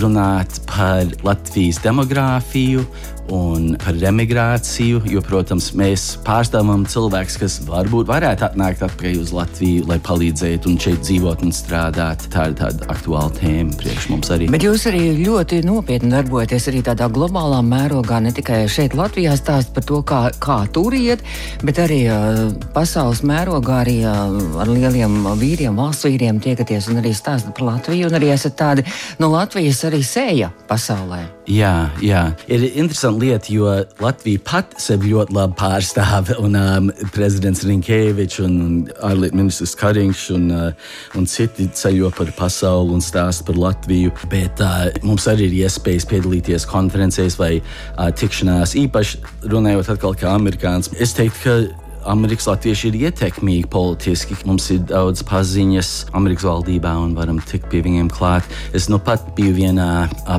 runāt 0.00 0.58
par 0.68 1.06
Latvijas 1.26 1.80
demogrāfiju 1.84 2.84
un 3.32 3.74
par 3.80 3.96
emigrāciju. 4.10 5.02
Jo, 5.08 5.22
protams, 5.24 5.70
mēs 5.78 6.06
pārstāvam 6.26 6.84
cilvēkus, 6.88 7.36
kas 7.40 7.56
varbūt 7.68 8.08
varētu 8.10 8.46
atnākt 8.48 8.84
atpakaļ 8.84 9.20
uz 9.22 9.32
Latviju, 9.34 9.86
lai 9.88 9.98
palīdzētu 10.04 10.70
un 10.70 10.78
šeit 10.80 11.04
dzīvot 11.04 11.44
un 11.46 11.54
strādāt. 11.54 12.26
Tā 12.32 12.48
ir 12.50 12.56
tāda 12.58 12.88
aktuāla 12.92 13.32
tēma 13.38 13.76
priekš 13.80 14.08
mums 14.12 14.32
arī. 14.34 14.48
Bet 14.52 14.66
jūs 14.66 14.86
arī 14.90 15.04
ļoti 15.20 15.62
nopietni 15.66 16.12
darbojaties 16.12 16.68
arī 16.72 16.82
tādā 16.86 17.08
globālā 17.12 17.60
mērogā, 17.66 18.20
ne 18.24 18.34
tikai 18.34 18.64
šeit 18.70 18.96
Latvijā 18.98 19.36
stāst 19.38 19.74
par 19.76 19.86
to, 19.88 20.02
kā, 20.06 20.22
kā 20.42 20.60
tur 20.74 20.96
iet, 20.96 21.24
bet 21.64 21.80
arī 21.82 22.02
uh, 22.10 22.42
pasaules 22.76 23.24
mērogā 23.26 23.80
arī 23.84 23.98
uh, 24.04 24.58
ar 24.62 24.70
lieliem 24.70 25.22
vīriem, 25.40 25.76
valsts 25.78 26.08
vīriem 26.08 26.42
tiekaties 26.44 26.90
un 26.92 27.00
arī 27.02 27.14
stāstat 27.16 27.56
par 27.56 27.70
Latviju. 27.72 28.10
Un 28.10 28.18
arī 28.20 28.34
esat 28.34 28.58
tādi 28.60 28.84
no 29.22 29.32
Latvijas 29.32 29.84
arī 29.88 30.02
sēja 30.04 30.52
pasaulē. 30.68 31.24
Jā, 31.50 31.90
jā, 32.00 32.22
ir 32.48 32.62
interesanti 32.70 33.13
lieta, 33.20 33.50
jo 33.52 33.70
Latvija 34.02 34.42
pat 34.46 34.74
sevi 34.82 35.12
ļoti 35.12 35.34
labi 35.36 35.56
pārstāv. 35.60 36.32
Un 36.42 36.56
um, 36.58 36.90
prezidents 37.14 37.64
Rinkevičs 37.66 38.42
un, 38.44 38.56
un 38.64 38.76
ārlietu 39.06 39.38
ministrs 39.38 39.76
Kariņš 39.80 40.24
un, 40.36 40.48
uh, 40.54 40.90
un 41.18 41.28
citi 41.30 41.68
ceļo 41.68 42.10
par 42.16 42.32
pasauli 42.38 42.96
un 42.96 43.04
stāsta 43.04 43.46
par 43.48 43.60
Latviju. 43.60 44.14
Bet 44.32 44.62
uh, 44.64 44.88
mums 45.06 45.28
arī 45.30 45.48
ir 45.50 45.64
iespējas 45.64 46.08
piedalīties 46.10 46.68
konferencēs 46.70 47.38
vai 47.40 47.54
uh, 47.60 48.10
tikšanās, 48.10 48.76
īpaši 48.84 49.48
runājot 49.52 49.94
atkal 49.96 50.18
kā 50.18 50.34
amerikānis. 50.34 50.92
Es 51.02 51.16
teiktu, 51.16 51.42
ka 51.44 51.83
Amerikas 52.10 52.48
latvieši 52.50 52.90
ir 52.90 52.98
ietekmīgi 53.08 53.68
politiski. 53.72 54.36
Mums 54.48 54.68
ir 54.74 54.82
daudz 54.90 55.24
paziņas 55.28 55.92
Amerikas 56.16 56.46
valdībā 56.48 56.94
un 57.02 57.14
varam 57.18 57.40
tikt 57.48 57.70
pie 57.72 57.82
viņiem 57.84 58.10
klāt. 58.12 58.48
Es 58.76 58.90
nu 58.92 59.00
pat 59.02 59.30
biju 59.36 59.56
vienā 59.56 59.90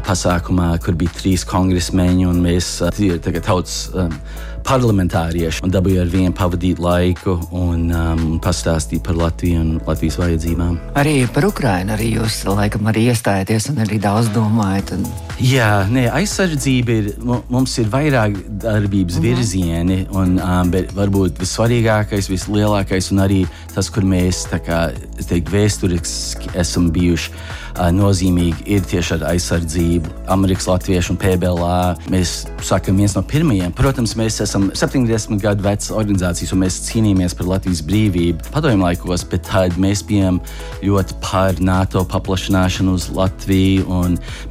pasākumā, 0.05 0.73
kur 0.85 0.97
bija 0.99 1.13
trīs 1.17 1.45
kongresmeņi 1.49 2.27
un 2.29 2.43
mēs 2.45 2.77
tie 2.97 3.15
tagad 3.23 3.47
tautas. 3.49 3.85
Um, 3.93 4.13
parlamentārieši 4.65 5.63
un 5.65 5.73
dabūju 5.73 6.01
ar 6.01 6.09
viņiem 6.11 6.33
pavadīt 6.35 6.79
laiku 6.81 7.37
un 7.55 7.87
um, 7.93 8.23
pastāstīt 8.43 9.03
par 9.05 9.17
Latviju 9.19 9.61
un 9.61 9.71
Latvijas 9.85 10.17
vajadzībām. 10.21 10.77
Arī 10.97 11.15
par 11.33 11.47
Ukrajinu 11.49 11.95
arī 11.95 12.11
jūs 12.15 12.41
laikam 12.49 12.89
arī 12.89 13.07
iestājaties 13.11 13.69
un 13.71 13.83
arī 13.85 13.99
daudz 14.01 14.31
domājat. 14.35 14.95
Un... 14.97 15.05
Jā, 15.41 15.85
nē, 15.91 16.07
aizsardzība 16.21 16.97
ir. 16.99 17.11
Mums 17.25 17.75
ir 17.81 17.89
vairāk 17.91 18.37
darbības 18.63 19.19
mhm. 19.19 19.25
virzieni, 19.25 19.99
un 20.15 20.37
um, 20.39 20.73
varbūt 20.97 21.41
vissvarīgākais, 21.41 22.29
vislielākais 22.31 23.11
un 23.13 23.23
arī 23.25 23.43
tas, 23.75 23.91
kur 23.93 24.07
mēs 24.07 24.45
kā, 24.65 24.87
teiktu, 25.21 25.53
vēsturiski 25.55 26.55
esam 26.57 26.89
bijuši 26.95 27.33
nozīmīgi 27.95 28.65
ir 28.75 28.85
tieši 28.87 29.17
ar 29.17 29.25
aizsardzību. 29.31 30.11
Amerikas 30.31 30.67
Latviešu 30.69 31.13
un 31.13 31.19
PBLā 31.21 31.79
mēs 32.13 32.45
sakām, 32.65 32.99
viens 33.01 33.15
no 33.17 33.23
pirmajiem. 33.25 33.73
Protams, 33.75 34.15
mēs 34.19 34.39
esam 34.43 34.69
70 34.73 35.41
gadu 35.43 35.65
vecs 35.65 35.91
organizācijas 35.93 36.53
un 36.55 36.63
mēs 36.63 36.79
cīnījāmies 36.87 37.35
par 37.37 37.49
Latvijas 37.51 37.83
brīvību 37.85 38.51
padomju 38.53 38.83
laikos, 38.83 39.25
bet 39.31 39.45
tad 39.49 39.77
mēs 39.81 40.03
bijām 40.07 40.39
ļoti 40.85 41.19
par 41.23 41.59
NATO 41.63 42.05
paplašināšanu 42.11 42.95
uz 42.95 43.09
Latviju. 43.15 43.85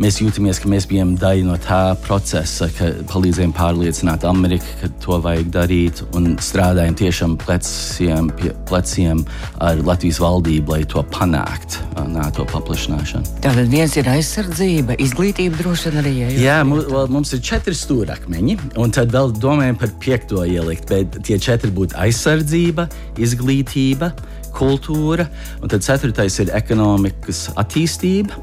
Mēs 0.02 0.20
jūtamies, 0.22 0.60
ka 0.62 0.70
mēs 0.72 0.88
bijām 0.90 1.14
daļa 1.20 1.48
no 1.48 1.58
tā 1.62 1.80
procesa, 2.04 2.68
ka 2.76 2.90
palīdzējām 3.10 3.54
pārliecināt 3.56 4.26
Ameriku, 4.28 4.76
ka 4.82 4.92
to 5.04 5.20
vajag 5.24 5.50
darīt 5.54 6.04
un 6.16 6.34
strādājam 6.42 6.98
tiešām 7.04 7.38
pleciem 7.40 8.32
pleciem 8.68 9.24
ar 9.62 9.80
Latvijas 9.86 10.20
valdību, 10.22 10.74
lai 10.74 10.84
to 10.88 11.02
panāktu 11.14 11.84
NATO 12.14 12.46
paplašināšanu 12.52 13.13
ievērošanu. 13.14 13.42
Tātad 13.44 13.70
viens 13.70 13.94
ir 13.96 14.08
aizsardzība, 14.08 14.96
izglītība 14.98 15.58
droši 15.58 15.90
vien 15.90 16.00
arī. 16.00 16.12
Ja 16.18 16.28
Jā, 16.44 16.56
mums, 16.64 16.86
mums 17.10 17.32
ir 17.34 17.42
četri 17.44 17.74
stūrakmeņi, 17.74 18.58
un 18.76 18.90
tad 18.90 19.12
vēl 19.12 19.32
domājam 19.38 19.78
par 19.78 19.90
piekto 20.00 20.44
ielikt, 20.44 20.88
bet 20.88 21.18
tie 21.24 21.38
četri 21.38 21.70
būtu 21.70 21.96
aizsardzība, 21.96 22.88
izglītība 23.18 24.12
kultūra, 24.54 25.26
un 25.62 25.72
tad 25.72 25.84
ceturtais 25.86 26.38
ir 26.42 26.52
ekonomikas 26.56 27.46
attīstība, 27.60 28.38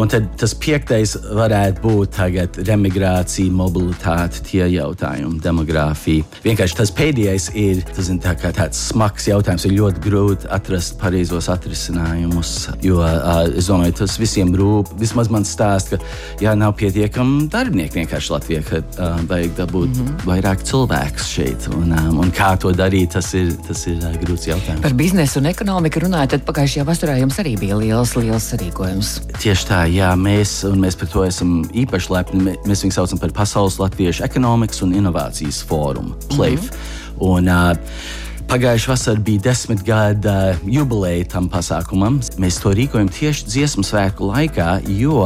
un 0.00 0.10
tad 0.12 0.28
tas 0.40 0.54
piektais 0.54 1.16
varētu 1.34 1.82
būt 1.84 2.20
remigrācija, 2.68 3.52
mobilitāte, 3.54 4.42
tie 4.48 4.66
jautājumi, 4.74 5.40
demogrāfija. 5.44 6.26
Vienkārši 6.44 6.78
tas 6.80 6.92
pēdējais 6.94 7.50
ir 7.58 7.82
tas 7.88 8.08
zin, 8.08 8.20
tā 8.22 8.34
tāds 8.36 8.80
smags 8.90 9.28
jautājums, 9.28 9.66
ir 9.66 9.76
ļoti 9.78 10.04
grūti 10.04 10.50
atrast 10.52 10.98
pareizos 11.00 11.48
atrisinājumus, 11.52 12.52
jo 12.84 13.00
uh, 13.02 13.44
es 13.48 13.70
domāju, 13.70 13.98
tas 14.02 14.18
visiem 14.20 14.52
rūp. 14.56 14.92
Vismaz 15.00 15.30
man 15.32 15.46
stāsta, 15.48 15.98
ka 15.98 16.44
jā, 16.44 16.54
nav 16.58 16.74
pietiekami 16.80 17.48
darbinieki 17.52 18.02
vienkārši 18.02 18.34
Latvijā, 18.34 18.62
ka 18.68 18.82
uh, 18.82 19.20
vajag 19.30 19.56
dabūt 19.58 19.92
mm 19.92 20.06
-hmm. 20.06 20.26
vairāk 20.28 20.64
cilvēku 20.68 21.24
šeit, 21.24 21.68
un, 21.74 21.92
um, 21.92 22.20
un 22.24 22.32
kā 22.32 22.54
to 22.60 22.72
darīt, 22.72 23.14
tas 23.16 23.32
ir, 23.34 23.52
tas 23.68 23.86
ir 23.86 23.98
uh, 24.02 24.14
grūts 24.22 24.48
jautājums. 24.48 24.82
Par 24.82 24.94
biznesu 24.94 25.40
un 25.40 25.50
ekonomiku 25.54 26.02
runājot, 26.04 26.34
tad 26.34 26.44
pagājušajā 26.48 26.86
vasarā 26.88 27.14
jums 27.20 27.38
arī 27.42 27.54
bija 27.60 27.78
liels, 27.78 28.16
liels 28.18 28.48
sarīkojums. 28.50 29.14
Tieši 29.38 29.70
tā, 29.70 29.84
jā, 29.92 30.10
mēs, 30.18 30.58
mēs 30.78 30.98
par 30.98 31.10
to 31.12 31.24
esam 31.26 31.62
īpaši 31.70 32.12
lepni. 32.14 32.58
Mēs 32.68 32.84
viņu 32.84 32.98
saucam 32.98 33.22
par 33.22 33.32
Pasaules 33.38 33.78
Latviešu 33.82 34.26
ekonomikas 34.26 34.82
un 34.86 34.94
inovācijas 34.98 35.62
fórumu, 35.68 36.18
PLAIF. 36.34 36.60
Mm 36.60 36.68
-hmm. 36.68 37.26
un, 37.30 37.48
uh, 37.48 38.22
Pagājušā 38.44 38.90
vasarā 38.92 39.22
bija 39.24 39.40
desmit 39.40 39.80
gada 39.86 40.54
jubileja 40.68 41.24
tam 41.32 41.46
pasākumam. 41.48 42.18
Mēs 42.36 42.58
to 42.60 42.74
rīkojam 42.76 43.08
tieši 43.08 43.46
dziesmu 43.48 43.84
svētku 43.88 44.28
laikā, 44.28 44.82
jo 45.00 45.24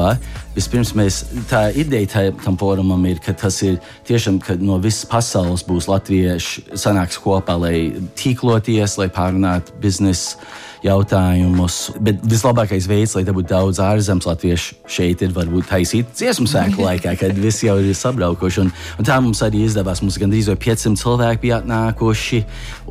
vispirms 0.58 0.94
mēs, 0.98 1.22
tā 1.50 1.68
ideja 1.78 2.10
tā, 2.12 2.24
tam 2.42 2.58
fórumam 2.60 3.04
ir, 3.08 3.20
ka 3.22 3.34
tas 3.38 3.60
ir 3.66 3.78
tiešām, 4.08 4.40
ka 4.42 4.58
no 4.60 4.78
visas 4.82 5.06
pasaules 5.08 5.64
būs 5.66 5.88
latvieši 5.90 6.78
sanāks 6.78 7.20
kopā, 7.22 7.58
lai 7.60 7.76
tīkloties, 8.18 8.98
lai 9.00 9.08
pārunātu 9.14 9.76
biznesu 9.82 10.38
jautājumus. 10.84 11.78
Bet 12.02 12.22
vislabākais 12.26 12.86
veids, 12.90 13.16
lai 13.16 13.24
būtu 13.26 13.50
daudz 13.50 13.80
ārzemes 13.82 14.28
latviešu 14.28 14.78
šeit, 14.90 15.24
ir 15.24 15.34
varbūt 15.34 15.70
taisīt 15.72 16.12
dziesmu 16.14 16.46
sēklu 16.50 16.86
laikā, 16.86 17.16
kad 17.18 17.38
visi 17.38 17.66
jau 17.66 17.78
ir 17.82 17.90
sabraukuši. 17.98 18.62
Un, 18.64 18.72
un 18.98 19.08
tā 19.08 19.18
mums 19.22 19.42
arī 19.46 19.64
izdevās. 19.66 20.02
Mums 20.04 20.20
gandrīz 20.20 20.50
500 20.52 21.02
cilvēki 21.02 21.48
bija 21.48 21.60
atnākuši, 21.62 22.44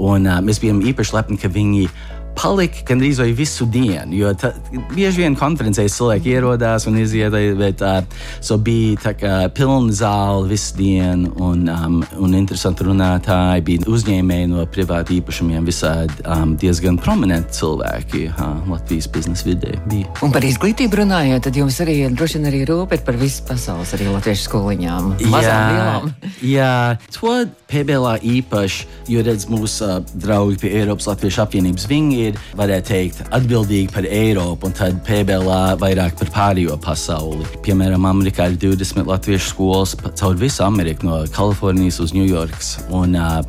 un 0.03 0.27
uh, 0.27 0.41
mēs 0.43 0.61
bijām 0.63 0.83
īpaši 0.91 1.15
lepni, 1.15 1.39
ka 1.41 1.51
viņi 1.51 1.87
palika 2.37 2.83
gandrīz 2.87 3.19
vai 3.21 3.31
visu 3.35 3.65
dienu. 3.69 4.13
Jo 4.17 4.31
tā, 4.37 4.51
bieži 4.93 5.23
vien 5.23 5.35
konferencēs 5.37 5.95
cilvēki 5.97 6.35
ierodās 6.35 6.87
un 6.89 6.99
iziet, 7.01 7.33
bet 7.57 7.81
uh, 7.85 7.99
so 8.43 8.59
bija 8.61 8.97
tā 9.07 9.13
kā 9.17 9.33
pilna 9.57 9.93
zāle 9.95 10.47
visu 10.51 10.77
dienu 10.77 11.31
un, 11.43 11.65
um, 11.71 11.99
un 12.21 12.35
interesanti 12.37 12.85
runātāji. 12.87 13.65
Bija 13.67 13.89
uzņēmēji 13.91 14.51
no 14.51 14.65
privāta 14.71 15.15
īpašumiem, 15.17 15.65
visādi 15.67 16.21
um, 16.23 16.55
diezgan 16.59 16.99
prominenti 17.01 17.57
cilvēki 17.59 18.23
uh, 18.31 18.43
Latvijas 18.69 19.09
biznesa 19.13 19.49
vidē. 19.49 19.73
Bija. 19.89 20.11
Un 20.25 20.33
par 20.35 20.45
izglītību 20.45 21.01
runājot, 21.01 21.45
tad 21.47 21.57
jums 21.57 21.79
arī 21.83 21.99
droši 22.13 22.39
vien 22.39 22.51
arī 22.51 22.63
rūpēt 22.69 23.05
par 23.07 23.17
visu 23.19 23.45
pasaules, 23.47 23.93
arī 23.97 24.11
latviešu 24.13 24.47
skoliņām. 24.47 25.09
Mazām, 25.33 25.73
lielām. 25.73 26.11
jā, 26.45 26.73
to 27.17 27.33
PBLā 27.71 28.17
īpaši, 28.37 28.87
jo 29.11 29.25
redz 29.25 29.47
mūsu 29.51 29.87
uh, 29.87 29.99
draugi 30.13 30.61
pie 30.61 30.73
Eiropas 30.81 31.09
Latviešu 31.09 31.43
apvienības. 31.43 31.87
Viņi 31.89 32.26
ir, 32.27 32.39
varētu 32.57 32.91
teikt, 32.91 33.21
atbildīgi 33.35 33.91
par 33.93 34.07
Eiropu, 34.07 34.69
un 34.69 34.75
tad 34.77 34.99
PBLā 35.07 35.77
vairāk 35.81 36.17
par 36.19 36.31
pārējo 36.35 36.77
pasauli. 36.83 37.47
Piemēram, 37.65 38.07
Amerikā 38.09 38.49
ir 38.51 38.59
20 38.61 39.07
latviešu 39.09 39.53
skolas 39.53 39.95
caur 40.19 40.37
visu 40.39 40.63
Ameriku, 40.65 41.07
no 41.09 41.23
Kalifornijas 41.33 42.01
uz 42.03 42.15
Ņujorkas. 42.15 42.73
Uh, 42.87 43.41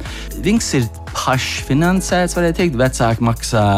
viņas 0.44 0.72
ir 0.78 0.88
pašfinansēts, 1.14 2.36
varētu 2.38 2.62
teikt, 2.62 2.80
vecāki 2.80 3.24
maksā 3.26 3.68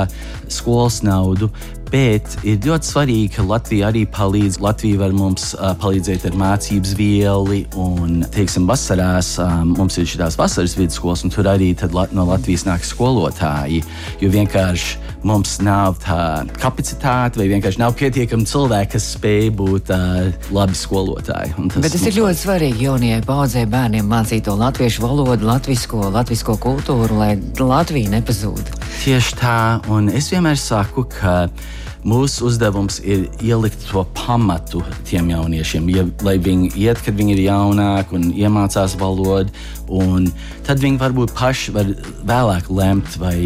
skolas 0.51 1.01
naudu, 1.07 1.51
Bet 1.91 2.37
ir 2.47 2.61
ļoti 2.63 2.87
svarīgi, 2.87 3.29
ka 3.35 3.45
Latvija 3.49 3.89
arī 3.91 4.05
palīdz. 4.07 4.61
Latvija 4.63 5.01
var 5.01 5.15
mums 5.17 5.51
uh, 5.57 5.73
palīdzēt 5.81 6.29
ar 6.29 6.37
mācības 6.39 6.93
vielu, 6.99 7.65
un, 7.81 8.21
teiksim, 8.31 8.69
vasarās 8.71 9.33
um, 9.43 9.73
mums 9.75 9.99
ir 9.99 10.07
šīs 10.07 10.39
vasaras 10.39 10.77
vidusskolas, 10.79 11.25
un 11.27 11.35
tur 11.35 11.49
arī 11.51 11.73
no 12.15 12.27
Latvijas 12.29 12.67
nāk 12.69 12.87
skolotāji. 12.87 13.83
Jo 14.23 14.31
vienkārši 14.31 15.01
mums 15.27 15.57
nav 15.65 15.99
tā 16.05 16.47
kapacitāte, 16.61 17.41
vai 17.41 17.49
vienkārši 17.51 17.83
nav 17.83 17.97
pietiekami 17.99 18.47
cilvēki, 18.49 18.93
kas 18.95 19.11
spēj 19.17 19.51
būt 19.59 19.91
uh, 19.95 20.31
labi 20.55 20.79
skolotāji. 20.79 21.57
Bet 21.75 21.91
tas 21.97 22.07
ir 22.07 22.21
ļoti 22.21 22.45
svarīgi 22.45 22.87
jaunajai 22.87 23.21
paudzei 23.27 23.67
bērniem 23.71 24.07
mācīt 24.11 24.47
to 24.47 24.55
latviešu 24.61 25.05
valodu, 25.05 25.51
latviešu, 25.51 26.07
latviešu 26.15 26.57
kultūru, 26.61 27.19
lai 27.19 27.35
Latvija 27.61 28.15
nepazūd. 28.15 28.73
Tieši 29.03 29.37
tā, 29.41 29.59
un 29.93 30.11
es 30.13 30.31
vienmēr 30.33 30.59
saku, 30.61 31.05
ka 31.11 31.49
Mūsu 32.01 32.47
uzdevums 32.49 32.97
ir 33.05 33.27
ielikt 33.45 33.83
to 33.91 34.07
pamatu 34.17 34.81
tiem 35.09 35.29
jauniešiem, 35.35 35.89
ja, 35.93 36.07
lai 36.25 36.39
viņi 36.41 36.71
iet, 36.81 37.03
kad 37.05 37.19
viņi 37.19 37.35
ir 37.37 37.43
jaunāki 37.45 38.17
un 38.17 38.31
iemācās 38.33 38.97
valodu. 39.01 39.53
Tad 40.65 40.81
viņi 40.81 41.01
varbūt 41.01 41.35
paši 41.37 41.75
var 41.77 41.93
vēlāk 42.25 42.71
lemt, 42.73 43.19
vai 43.21 43.37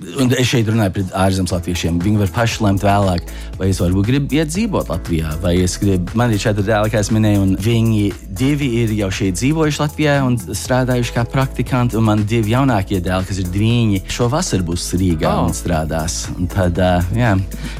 un 0.00 0.32
es 0.32 0.48
šeit 0.48 0.68
runāju 0.70 0.94
par 0.96 1.26
ārzemes 1.26 1.52
latviešiem. 1.52 1.98
Viņi 2.02 2.20
var 2.22 2.32
paši 2.34 2.64
lemt 2.64 2.84
vēlāk, 2.84 3.26
vai 3.58 3.68
es 3.72 3.80
varbūt 3.82 4.08
gribu 4.08 4.38
iet 4.38 4.50
dzīvot 4.52 4.90
Latvijā, 4.92 5.34
vai 5.42 5.56
es 5.64 5.76
gribu. 5.80 6.14
Man 6.18 6.32
ir 6.32 6.40
četri 6.42 6.64
dēli, 6.66 6.92
kā 6.92 7.02
es 7.02 7.12
minēju, 7.12 7.42
un 7.44 7.54
viņi 7.60 8.06
divi 8.40 8.70
ir 8.80 8.94
jau 8.96 9.10
šeit 9.20 9.36
dzīvojuši 9.40 9.82
Latvijā 9.82 10.16
un 10.24 10.38
strādājuši 10.40 11.16
kā 11.16 11.24
praktikanti. 11.28 11.98
Un 12.00 12.06
man 12.08 12.24
divi 12.28 12.54
jaunākie 12.54 13.02
dēli, 13.04 13.28
kas 13.28 13.42
ir 13.42 13.50
divi, 13.52 14.00
šo 14.10 14.30
vasaru 14.32 14.70
būs 14.70 14.88
Rīgā 15.00 15.34
oh. 15.34 15.50
un 15.50 15.56
strādās. 15.56 16.22
Un 16.36 16.48
tad, 16.50 16.80
uh, 16.80 17.04
jā. 17.16 17.34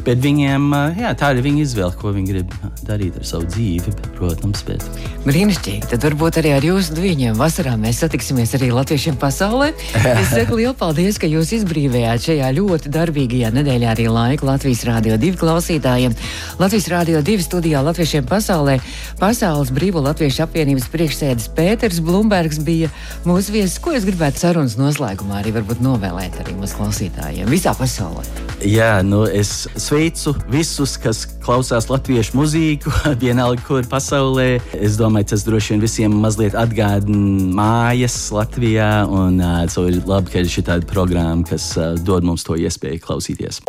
Bet 0.07 0.21
viņiem 0.25 0.69
uh, 0.77 1.01
jā, 1.01 1.15
tā 1.19 1.33
ir 1.35 1.43
viņa 1.47 1.65
izvēle, 1.65 1.97
ko 2.01 2.13
viņi 2.17 2.35
grib 2.35 2.55
darīt 2.87 3.17
ar 3.21 3.27
savu 3.29 3.49
dzīvi. 3.49 3.97
Protams, 4.19 4.65
bet. 4.69 4.85
Brīnišķīgi. 5.25 5.89
Tad 5.95 6.05
varbūt 6.05 6.41
arī 6.43 6.53
ar 6.59 6.67
jūsu 6.67 6.99
diviem 6.99 7.39
vasarā 7.39 7.73
mēs 7.81 8.03
satiksimies 8.05 8.53
arī 8.59 8.73
latviešiem 8.77 9.17
pasaulē. 9.21 9.73
Es 10.21 10.35
saku 10.35 10.59
lielu 10.59 10.75
paldies, 10.77 11.17
ka 11.21 11.29
jūs 11.31 11.53
izbrīvējāt 11.57 12.10
atvēlējāt 12.11 12.27
šajā 12.27 12.49
ļoti 12.57 12.91
darbīgajā 12.91 13.51
nedēļā 13.55 13.91
arī 13.93 14.07
laiku 14.11 14.47
Latvijas 14.49 14.83
Rādio 14.85 15.17
2 15.21 15.39
klausītājiem. 15.39 16.15
Latvijas 16.59 16.89
Rādio 16.91 17.23
2 17.23 17.45
studijā 17.45 17.83
Latviešiem 17.87 18.27
pasaulē 18.27 18.81
Pasaules 19.21 19.71
Brīvo 19.71 20.03
Latviešu 20.03 20.45
apvienības 20.47 20.89
priekšsēdis 20.91 21.51
Pēters 21.55 22.01
Blumbergs 22.03 22.59
bija 22.59 22.91
mūsu 23.25 23.55
viesis. 23.55 23.79
Ko 23.79 23.95
es 23.95 24.07
gribētu 24.09 24.43
sarunas 24.43 24.79
noslēgumā 24.81 25.39
arī 25.41 25.55
varbūt 25.55 25.83
novēlēt 25.85 26.41
arī 26.43 26.57
mūsu 26.59 26.81
klausītājiem 26.81 27.51
visā 27.51 27.77
pasaulē? 27.79 28.27
Jā, 28.67 29.01
nu 29.07 29.23
es 29.25 29.69
sveicu 29.81 30.35
visus, 30.51 30.99
kas 31.01 31.23
klausās 31.41 31.89
latviešu 31.91 32.37
mūziku, 32.37 32.93
vienalga, 33.23 33.63
kur 33.67 33.87
pasaulē. 33.89 34.59
Es 34.77 34.99
domāju, 35.01 35.31
tas 35.33 35.47
droši 35.47 35.75
vien 35.75 35.85
visiem 35.85 36.19
mazliet 36.21 36.57
atgādina 36.59 37.49
mājas 37.57 38.19
Latvijā. 38.35 39.07
Un 39.09 39.41
uh, 39.41 39.65
so 39.73 39.87
ir 39.89 40.01
labi, 40.09 40.33
ka 40.35 40.43
ir 40.43 40.53
šī 40.53 40.67
tāda 40.69 40.89
programma, 40.91 41.47
kas 41.49 41.71
uh, 41.81 41.95
dod 42.07 42.27
mums 42.27 42.47
to 42.47 42.59
iespēju 42.59 43.03
klausīties. 43.05 43.63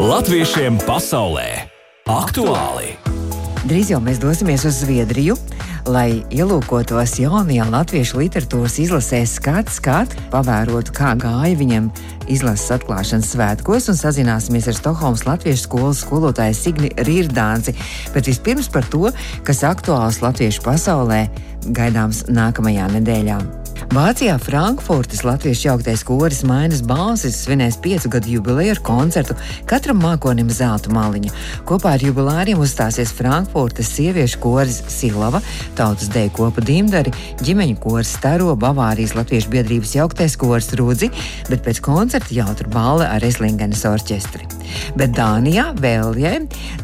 Latviešiem 0.00 0.80
pasaulē 0.84 1.48
aktuāli! 2.10 2.94
Drīz 3.64 3.94
jau 3.94 4.00
mēs 4.04 4.18
dosimies 4.20 4.66
uz 4.68 4.82
Zviedriju, 4.82 5.38
lai 5.88 6.20
ielūkotos 6.28 7.14
jaunajā 7.22 7.64
latviešu 7.72 8.20
literatūras 8.20 8.76
izlasē 8.82 9.22
skats, 9.28 9.78
skat, 9.80 10.12
pavērotu, 10.34 10.92
kā 10.92 11.14
gāja 11.16 11.56
viņam 11.56 11.88
izlases 12.28 12.74
atklāšanas 12.76 13.32
svētkos 13.32 13.88
un 13.88 13.96
sazināsimies 13.96 14.68
ar 14.68 14.76
Stokholmas 14.76 15.24
Latviešu 15.24 15.64
skolas 15.64 16.04
skolotāju 16.04 16.60
Signi 16.60 16.92
Rīrdānci. 17.08 17.72
Bet 18.12 18.28
vispirms 18.28 18.68
par 18.68 18.84
to, 18.92 19.08
kas 19.48 19.64
aktuāls 19.64 20.20
latviešu 20.20 20.64
pasaulē 20.68 21.24
gaidāms 21.64 22.26
nākamajā 22.28 22.92
nedēļā. 22.98 23.63
Vācijā 23.94 24.34
Frankfurtas 24.42 25.20
latviešu 25.22 25.68
jauktais 25.68 26.00
koris 26.02 26.40
Mainas 26.42 26.80
balsis 26.82 27.36
svinēs 27.44 27.76
piecu 27.78 28.08
gadu 28.10 28.32
jubileju 28.32 28.72
ar 28.72 28.80
koncertu 28.82 29.36
katram 29.70 30.00
mākonim 30.02 30.48
zelta 30.50 30.90
maliņa. 30.90 31.30
Kopā 31.68 31.92
ar 31.94 32.02
jubilāriem 32.02 32.58
uzstāsies 32.58 33.12
Frankfurtas 33.14 33.92
sieviešu 33.94 34.40
koris 34.42 34.80
Silava, 34.90 35.38
tautas 35.78 36.10
deju 36.10 36.32
kopa 36.34 36.64
Dimdari, 36.66 37.12
ģimeņu 37.44 37.78
koris 37.84 38.16
Staro, 38.16 38.56
Bavārijas 38.58 39.14
latviešu 39.14 39.52
biedrības 39.52 39.94
jauktais 39.94 40.34
koris 40.42 40.72
Rudzi, 40.74 41.12
bet 41.46 41.62
pēc 41.62 41.78
koncerta 41.86 42.34
jautra 42.34 42.66
balva 42.74 43.12
ar 43.14 43.22
Eslingenes 43.22 43.84
orķestri. 43.86 44.50
Bet 44.98 45.14
Dānijā, 45.14 45.68
Vēljē, 45.78 46.34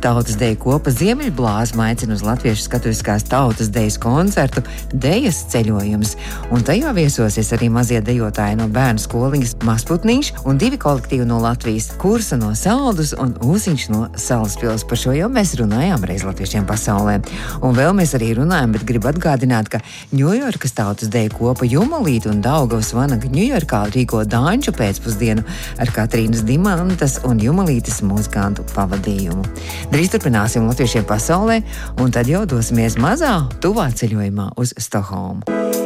tautas 0.05 0.39
deju 0.39 0.61
kopa 0.63 0.95
Ziemeļblāzma 0.95 1.91
aicina 1.91 2.15
uz 2.15 2.23
latviešu 2.23 2.69
skatuviskās 2.69 3.27
tautas 3.27 3.75
dejas 3.75 3.99
koncertu 3.99 4.63
Dejas 4.95 5.43
ceļojums, 5.51 6.15
un 6.55 6.63
tajā 6.63 6.95
viesosies 7.01 7.49
arī 7.57 7.71
mazie 7.73 8.01
dejotāji 8.05 8.59
no 8.59 8.67
bērnu 8.73 9.01
skoliņas 9.01 9.55
Masputniņš 9.65 10.31
un 10.49 10.59
divi 10.61 10.77
kolektīvi 10.81 11.25
no 11.29 11.39
Latvijas- 11.41 11.89
Kursa 12.03 12.37
no 12.37 12.51
Saldus 12.55 13.15
un 13.17 13.33
Ūsiņš 13.41 13.85
no 13.93 14.09
Salaspils. 14.17 14.85
Par 14.89 14.99
šo 15.01 15.15
jau 15.17 15.31
mēs 15.33 15.55
runājām 15.57 16.05
reiz 16.05 16.25
latviešiem 16.29 16.67
pasaulē. 16.69 17.25
Un 17.63 17.75
vēl 17.75 17.93
mēs 17.97 18.13
arī 18.19 18.35
runājam, 18.37 18.73
bet 18.73 18.85
gribu 18.85 19.09
atgādināt, 19.09 19.71
ka 19.71 19.81
Ņujorkas 20.13 20.75
tautas 20.75 21.09
deju 21.09 21.31
kopa 21.39 21.65
Jumalīta 21.65 22.31
un 22.31 22.43
Daugavas 22.43 22.93
vanaga 22.93 23.29
Ņujorkā 23.29 23.81
rīko 23.95 24.25
Dāņu 24.27 24.73
pēcpusdienu 24.77 25.45
ar 25.79 25.87
Katrīnas 25.87 26.45
Dimantas 26.45 27.21
un 27.25 27.39
Jumalītas 27.39 28.03
muzikantu 28.03 28.63
pavadījumu. 28.75 29.45
Drīz 29.91 30.13
turpināsim 30.13 30.69
latviešiem 30.69 31.05
pasaulē, 31.05 31.63
un 32.01 32.11
tad 32.11 32.27
jau 32.27 32.45
dosimies 32.45 32.97
mazā, 32.97 33.49
tuvā 33.61 33.89
ceļojumā 33.89 34.53
uz 34.57 34.75
Stokholmu. 34.77 35.80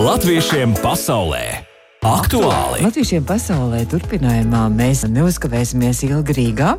Latviešiem 0.00 0.72
pasaulē 0.80 1.69
aktuāli! 2.00 2.80
Latviešiem 2.80 3.26
pasaulē 3.28 3.82
turpinājumā 3.90 4.62
mēs 4.72 5.02
neuzkavēsimies 5.12 5.98
ilgi 6.06 6.36
Rīgā, 6.38 6.70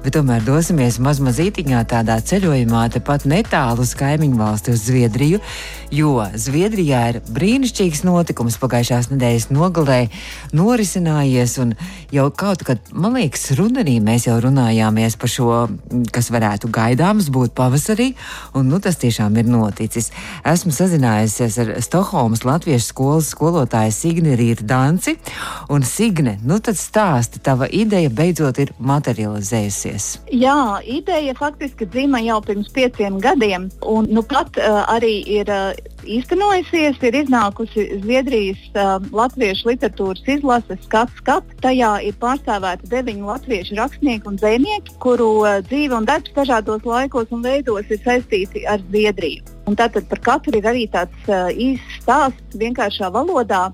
bet 0.00 0.14
tomēr 0.16 0.40
dosimies 0.46 0.96
mazmazītiņā 1.04 1.82
tādā 1.90 2.16
ceļojumā 2.24 2.86
tepat 2.94 3.26
netālu 3.28 3.84
uz 3.84 3.92
kaimiņu 4.00 4.40
valsti 4.40 4.72
uz 4.72 4.86
Zviedriju, 4.86 5.42
jo 5.92 6.14
Zviedrijā 6.32 7.00
ir 7.10 7.18
brīnišķīgs 7.28 8.06
notikums 8.08 8.56
pagājušās 8.62 9.10
nedēļas 9.12 9.50
nogalē 9.52 9.98
norisinājies, 10.56 11.58
un 11.60 11.74
jau 12.14 12.30
kaut 12.32 12.64
kad, 12.64 12.80
man 12.96 13.18
liekas, 13.18 13.50
rudenī 13.58 13.98
mēs 14.00 14.30
jau 14.30 14.38
runājāmies 14.40 15.18
par 15.20 15.34
šo, 15.34 15.50
kas 16.08 16.32
varētu 16.32 16.72
gaidāms 16.72 17.28
būt 17.28 17.52
pavasarī, 17.58 18.14
un 18.56 18.72
nu 18.72 18.80
tas 18.80 18.96
tiešām 19.02 19.36
ir 19.42 19.52
noticis. 19.52 20.08
Esmu 20.48 20.72
sazinājusies 20.72 21.60
ar 21.60 21.76
Stokholmas 21.84 22.46
Latviešu 22.48 22.94
skolas 22.94 23.32
skolotāju 23.34 23.92
Signi 23.92 24.40
Rītu 24.40 24.69
danci. 24.70 25.16
Un 25.70 25.84
Signe, 25.86 26.36
nu 26.46 26.60
tad 26.62 26.78
stāsti, 26.78 27.42
tava 27.44 27.68
ideja 27.70 28.10
beidzot 28.10 28.58
ir 28.62 28.72
materializējusies. 28.78 30.10
Jā, 30.32 30.58
ideja 30.86 31.34
faktiski 31.38 31.88
dzima 31.90 32.22
jau 32.24 32.40
pirms 32.46 32.70
pieciem 32.74 33.18
gadiem, 33.22 33.70
un 33.86 34.10
nu 34.10 34.26
pat 34.26 34.60
uh, 34.60 34.84
arī 34.96 35.16
ir. 35.40 35.50
Uh, 35.50 35.90
īstenojusies, 36.08 36.98
ir 37.04 37.16
iznākusi 37.22 37.86
Zviedrijas 38.02 38.60
uh, 38.74 38.96
latviešu 39.14 39.70
literatūras 39.70 40.22
izlase 40.34 40.76
Skats, 40.84 41.16
skats. 41.20 41.56
Tajā 41.64 41.92
ir 42.06 42.16
pārstāvēti 42.22 42.88
deviņi 42.92 43.26
latviešu 43.26 43.78
rakstnieki 43.78 44.30
un 44.30 44.38
dzēnieki, 44.40 44.96
kuru 45.02 45.30
uh, 45.44 45.58
dzīve 45.68 45.98
un 45.98 46.08
darbs 46.08 46.32
dažādos 46.36 46.86
laikos 46.88 47.32
un 47.34 47.44
veidos 47.44 47.90
ir 47.90 48.00
saistīti 48.04 48.64
ar 48.70 48.82
Zviedriju. 48.88 49.44
Un 49.68 49.76
tātad 49.78 50.08
par 50.10 50.22
katru 50.24 50.56
ir 50.58 50.66
arī 50.66 50.86
tāds 50.90 51.28
uh, 51.28 51.50
īsts 51.52 52.02
stāsts 52.02 52.60
vienkāršā 52.60 53.12
valodā 53.14 53.68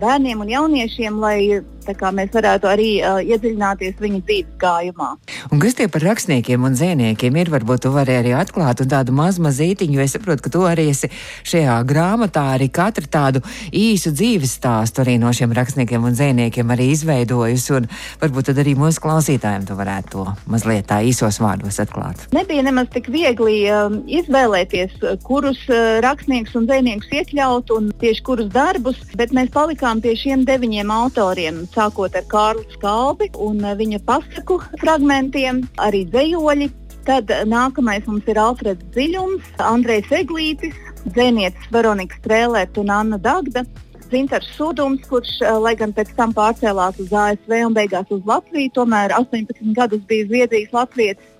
bērniem 0.00 0.40
un 0.44 0.50
jauniešiem, 0.52 1.18
lai 1.22 1.60
mēs 1.92 2.32
varētu 2.34 2.68
arī 2.70 2.88
uh, 3.02 3.20
iedziļināties 3.22 4.00
viņa 4.00 4.20
dzīves 4.24 4.58
gājumā. 4.60 5.10
Un 5.52 5.60
kas 5.62 5.76
tie 5.78 5.88
par 5.88 6.04
rakstniekiem 6.04 6.64
un 6.64 6.76
zīmējumiem 6.78 7.40
ir? 7.40 7.50
Varbūt 7.54 7.84
tu 7.84 7.92
vari 7.94 8.16
arī 8.18 8.34
atklāt 8.36 8.82
tādu 8.88 9.12
mazu 9.12 9.42
mazītiņu, 9.44 9.98
jo 9.98 10.04
es 10.04 10.14
saprotu, 10.16 10.44
ka 10.44 10.52
tu 10.54 10.64
arī 10.68 10.88
esi 10.92 11.10
šajā 11.44 11.76
grāmatā 11.88 12.46
arī 12.54 12.70
katru 12.72 13.08
tādu 13.10 13.42
īsu 13.72 14.12
dzīves 14.14 14.56
stāstu 14.58 15.04
arī 15.04 15.18
no 15.20 15.32
šiem 15.34 15.52
rakstniekiem 15.54 16.04
un 16.04 16.16
zīmējumiem 16.16 16.74
arī 16.74 16.90
izveidojusi. 16.94 17.74
Un 17.78 17.88
varbūt 18.22 18.50
tad 18.50 18.62
arī 18.62 18.76
mūsu 18.78 19.02
klausītājiem 19.04 19.68
tu 19.68 19.76
varētu 19.78 20.14
to 20.14 20.26
mazliet 20.50 20.88
tā 20.90 21.00
īsos 21.06 21.40
vārdos 21.42 21.80
atklāt. 21.82 22.26
Nebija 22.34 22.64
nemaz 22.66 22.90
tik 22.94 23.08
viegli 23.12 23.64
um, 23.72 24.00
izvēlēties, 24.06 24.96
kurus 25.26 25.60
uh, 25.70 25.98
rakstniekus 26.04 26.56
un 26.58 26.68
zīmējus 26.70 27.10
iekļaut 27.20 27.72
un 27.74 27.90
tieši 28.00 28.24
kurus 28.26 28.50
darbus, 28.54 29.00
bet 29.18 29.34
mēs 29.36 29.52
palikām 29.54 30.02
pie 30.04 30.14
šiem 30.18 30.44
deviņiem 30.48 30.92
autoriem 30.94 31.64
sākot 31.74 32.16
ar 32.16 32.24
Kārlu 32.30 32.64
Skalbi 32.76 33.30
un 33.42 33.60
eh, 33.64 33.76
viņa 33.78 34.00
pasaku 34.06 34.60
fragmentiem, 34.80 35.64
arī 35.82 36.04
dzējoļi. 36.12 36.70
Tad 37.04 37.28
nākamais 37.50 38.06
mums 38.08 38.28
ir 38.32 38.38
Alfreds 38.40 38.86
Ziļums, 38.94 39.50
Andrejs 39.60 40.12
Eglītis, 40.16 40.76
dzēnietis 41.04 41.68
Veronika 41.74 42.16
Strēlēta 42.22 42.80
un 42.80 42.92
Anna 42.94 43.18
Dagda. 43.20 43.66
Zintars 44.08 44.48
Sudums, 44.56 45.04
kurš, 45.10 45.40
eh, 45.42 45.52
lai 45.58 45.74
gan 45.76 45.92
pēc 45.92 46.14
tam 46.16 46.32
pārcēlās 46.32 47.00
uz 47.00 47.12
ASV 47.12 47.60
un 47.66 47.74
beigās 47.74 48.10
uz 48.14 48.22
Latviju, 48.28 48.72
tomēr 48.78 49.12
18 49.16 49.74
gadus 49.74 50.04
bija 50.08 50.26
Zviedrijas 50.28 50.72
latvietis. 50.72 51.30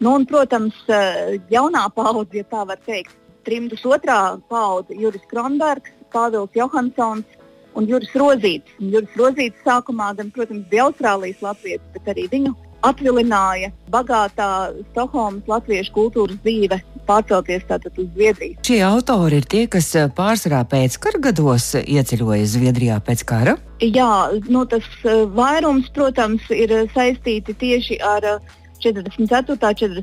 Nu, 0.00 0.14
un, 0.16 0.26
protams, 0.26 0.74
eh, 0.88 1.38
jaunā 1.50 1.86
paudze, 1.94 2.34
ja 2.34 2.44
tā 2.44 2.66
var 2.66 2.78
teikt, 2.86 3.14
trimdus 3.44 3.82
otrā 3.82 4.40
paudze- 4.50 4.96
Juris 5.02 5.22
Kronbergs, 5.30 5.90
Pāvils 6.12 6.52
Johansons, 6.54 7.24
un 7.78 7.88
Juris 7.88 8.12
Rozīts. 8.18 8.76
Un 8.80 8.92
Juris 8.94 9.16
Rozīts 9.18 9.64
sākumā 9.66 10.12
gan, 10.18 10.30
protams, 10.34 10.66
bija 10.70 10.88
Austrālijas 10.88 11.42
latvietis, 11.44 11.88
bet 11.94 12.12
arī 12.14 12.28
viņu 12.32 12.54
atvilināja 12.82 13.70
bagātā 13.92 14.48
Stokholmas 14.90 15.46
latviešu 15.50 15.92
kultūras 15.94 16.40
dzīve 16.42 16.80
pārcelties 17.06 17.66
tātad 17.68 17.98
uz 17.98 18.08
Zviedriju. 18.14 18.58
Šie 18.66 18.80
autori 18.86 19.40
ir 19.40 19.46
tie, 19.50 19.64
kas 19.70 19.90
eh, 19.98 20.08
pārsvarā 20.16 20.62
pēc 20.70 20.98
kara 21.02 21.20
gados 21.22 21.72
ieceļoja 21.82 22.48
Zviedrijā 22.54 22.98
pēc 23.06 23.24
kara? 23.28 23.56
Jā, 23.82 24.10
nu, 24.50 24.64
tas 24.70 24.86
eh, 25.02 25.24
vairums, 25.38 25.90
protams, 25.94 26.46
ir 26.54 26.74
saistīti 26.94 27.54
tieši 27.58 27.98
ar 28.06 28.28
uh, 28.36 28.58
44. 28.82 29.56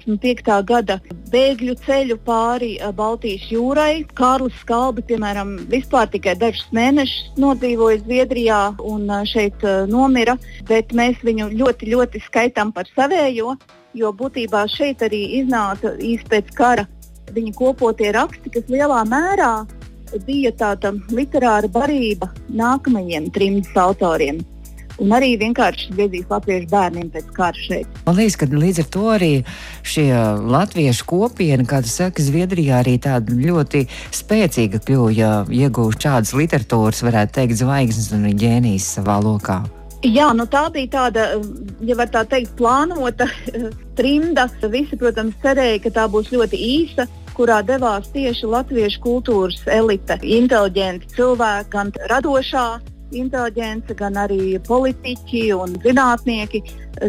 un 0.07 0.09
45. 0.09 0.53
gada 0.65 0.99
bēgļu 1.33 1.75
ceļu 1.85 2.17
pāri 2.25 2.71
Baltijas 2.95 3.47
jūrai. 3.51 4.05
Kārlis 4.17 4.55
Skalbi, 4.63 5.03
piemēram, 5.09 5.55
vispār 5.71 6.09
tikai 6.13 6.35
dažus 6.39 6.67
mēnešus 6.75 7.39
nodzīvoja 7.41 8.01
Zviedrijā 8.03 8.61
un 8.91 9.09
šeit 9.29 9.65
nomira, 9.91 10.37
bet 10.69 10.93
mēs 10.95 11.19
viņu 11.25 11.51
ļoti, 11.59 11.91
ļoti 11.93 12.23
skaitām 12.27 12.71
par 12.75 12.87
savējo, 12.95 13.57
jo 13.97 14.13
būtībā 14.13 14.65
šeit 14.71 15.03
arī 15.05 15.25
iznāca 15.41 15.95
īsti 15.97 16.31
pēc 16.31 16.55
kara 16.57 16.87
viņa 17.33 17.53
kopotie 17.57 18.13
raksti, 18.15 18.51
kas 18.53 18.71
lielā 18.71 19.03
mērā 19.09 19.53
bija 20.25 20.51
tāda 20.57 20.95
literāra 21.13 21.69
barība 21.69 22.31
nākamajiem 22.49 23.29
trim 23.35 23.61
autoriem 23.77 24.41
un 24.99 25.15
arī 25.15 25.33
vienkārši 25.39 25.93
Zviedrijas 25.93 26.29
latviešu 26.33 26.69
bērniem 26.71 27.09
pēc 27.13 27.31
kara 27.35 27.65
šeit. 27.65 27.99
Man 28.05 28.19
liekas, 28.19 28.37
ka 28.39 28.49
līdz 28.51 28.83
ar 28.83 28.89
to 28.95 29.05
arī 29.15 29.31
šie 29.87 30.07
latviešu 30.55 31.07
kopiena, 31.09 31.65
kā 31.69 31.81
tu 31.85 31.91
saki, 31.91 32.25
Zviedrijā 32.25 32.83
arī 32.83 32.97
tāda 33.01 33.35
ļoti 33.35 33.85
spēcīga 34.15 34.81
kļuva, 34.85 35.11
ja 35.15 35.33
iegūst 35.47 36.05
šādas 36.05 36.35
literatūras, 36.37 37.03
varētu 37.07 37.39
teikt, 37.39 37.59
zvaigznes 37.63 38.13
un 38.15 38.29
ģēnijas 38.39 38.93
savā 38.99 39.19
lokā. 39.23 39.61
Jā, 39.99 40.29
nu 40.31 40.45
tā 40.47 40.69
bija 40.71 40.87
tāda, 40.93 41.25
ja 41.83 41.95
var 41.99 42.07
tā 42.07 42.21
teikt, 42.23 42.53
plānota 42.55 43.27
trimda. 43.99 44.47
Visi, 44.71 44.95
protams, 44.99 45.35
cerēja, 45.43 45.81
ka 45.83 45.95
tā 45.97 46.05
būs 46.11 46.31
ļoti 46.31 46.59
īsa 46.79 47.09
kurā 47.39 47.61
devās 47.63 48.09
tieši 48.11 48.47
latviešu 48.51 48.99
kultūras 49.03 49.61
elite, 49.71 50.17
inteliģenti 50.23 51.13
cilvēki, 51.15 51.69
gan 51.71 51.91
radošā 52.11 52.65
inteliģence, 53.15 53.95
gan 53.99 54.17
arī 54.19 54.59
politiķi 54.67 55.43
un 55.57 55.75
zinātnieki. 55.83 56.63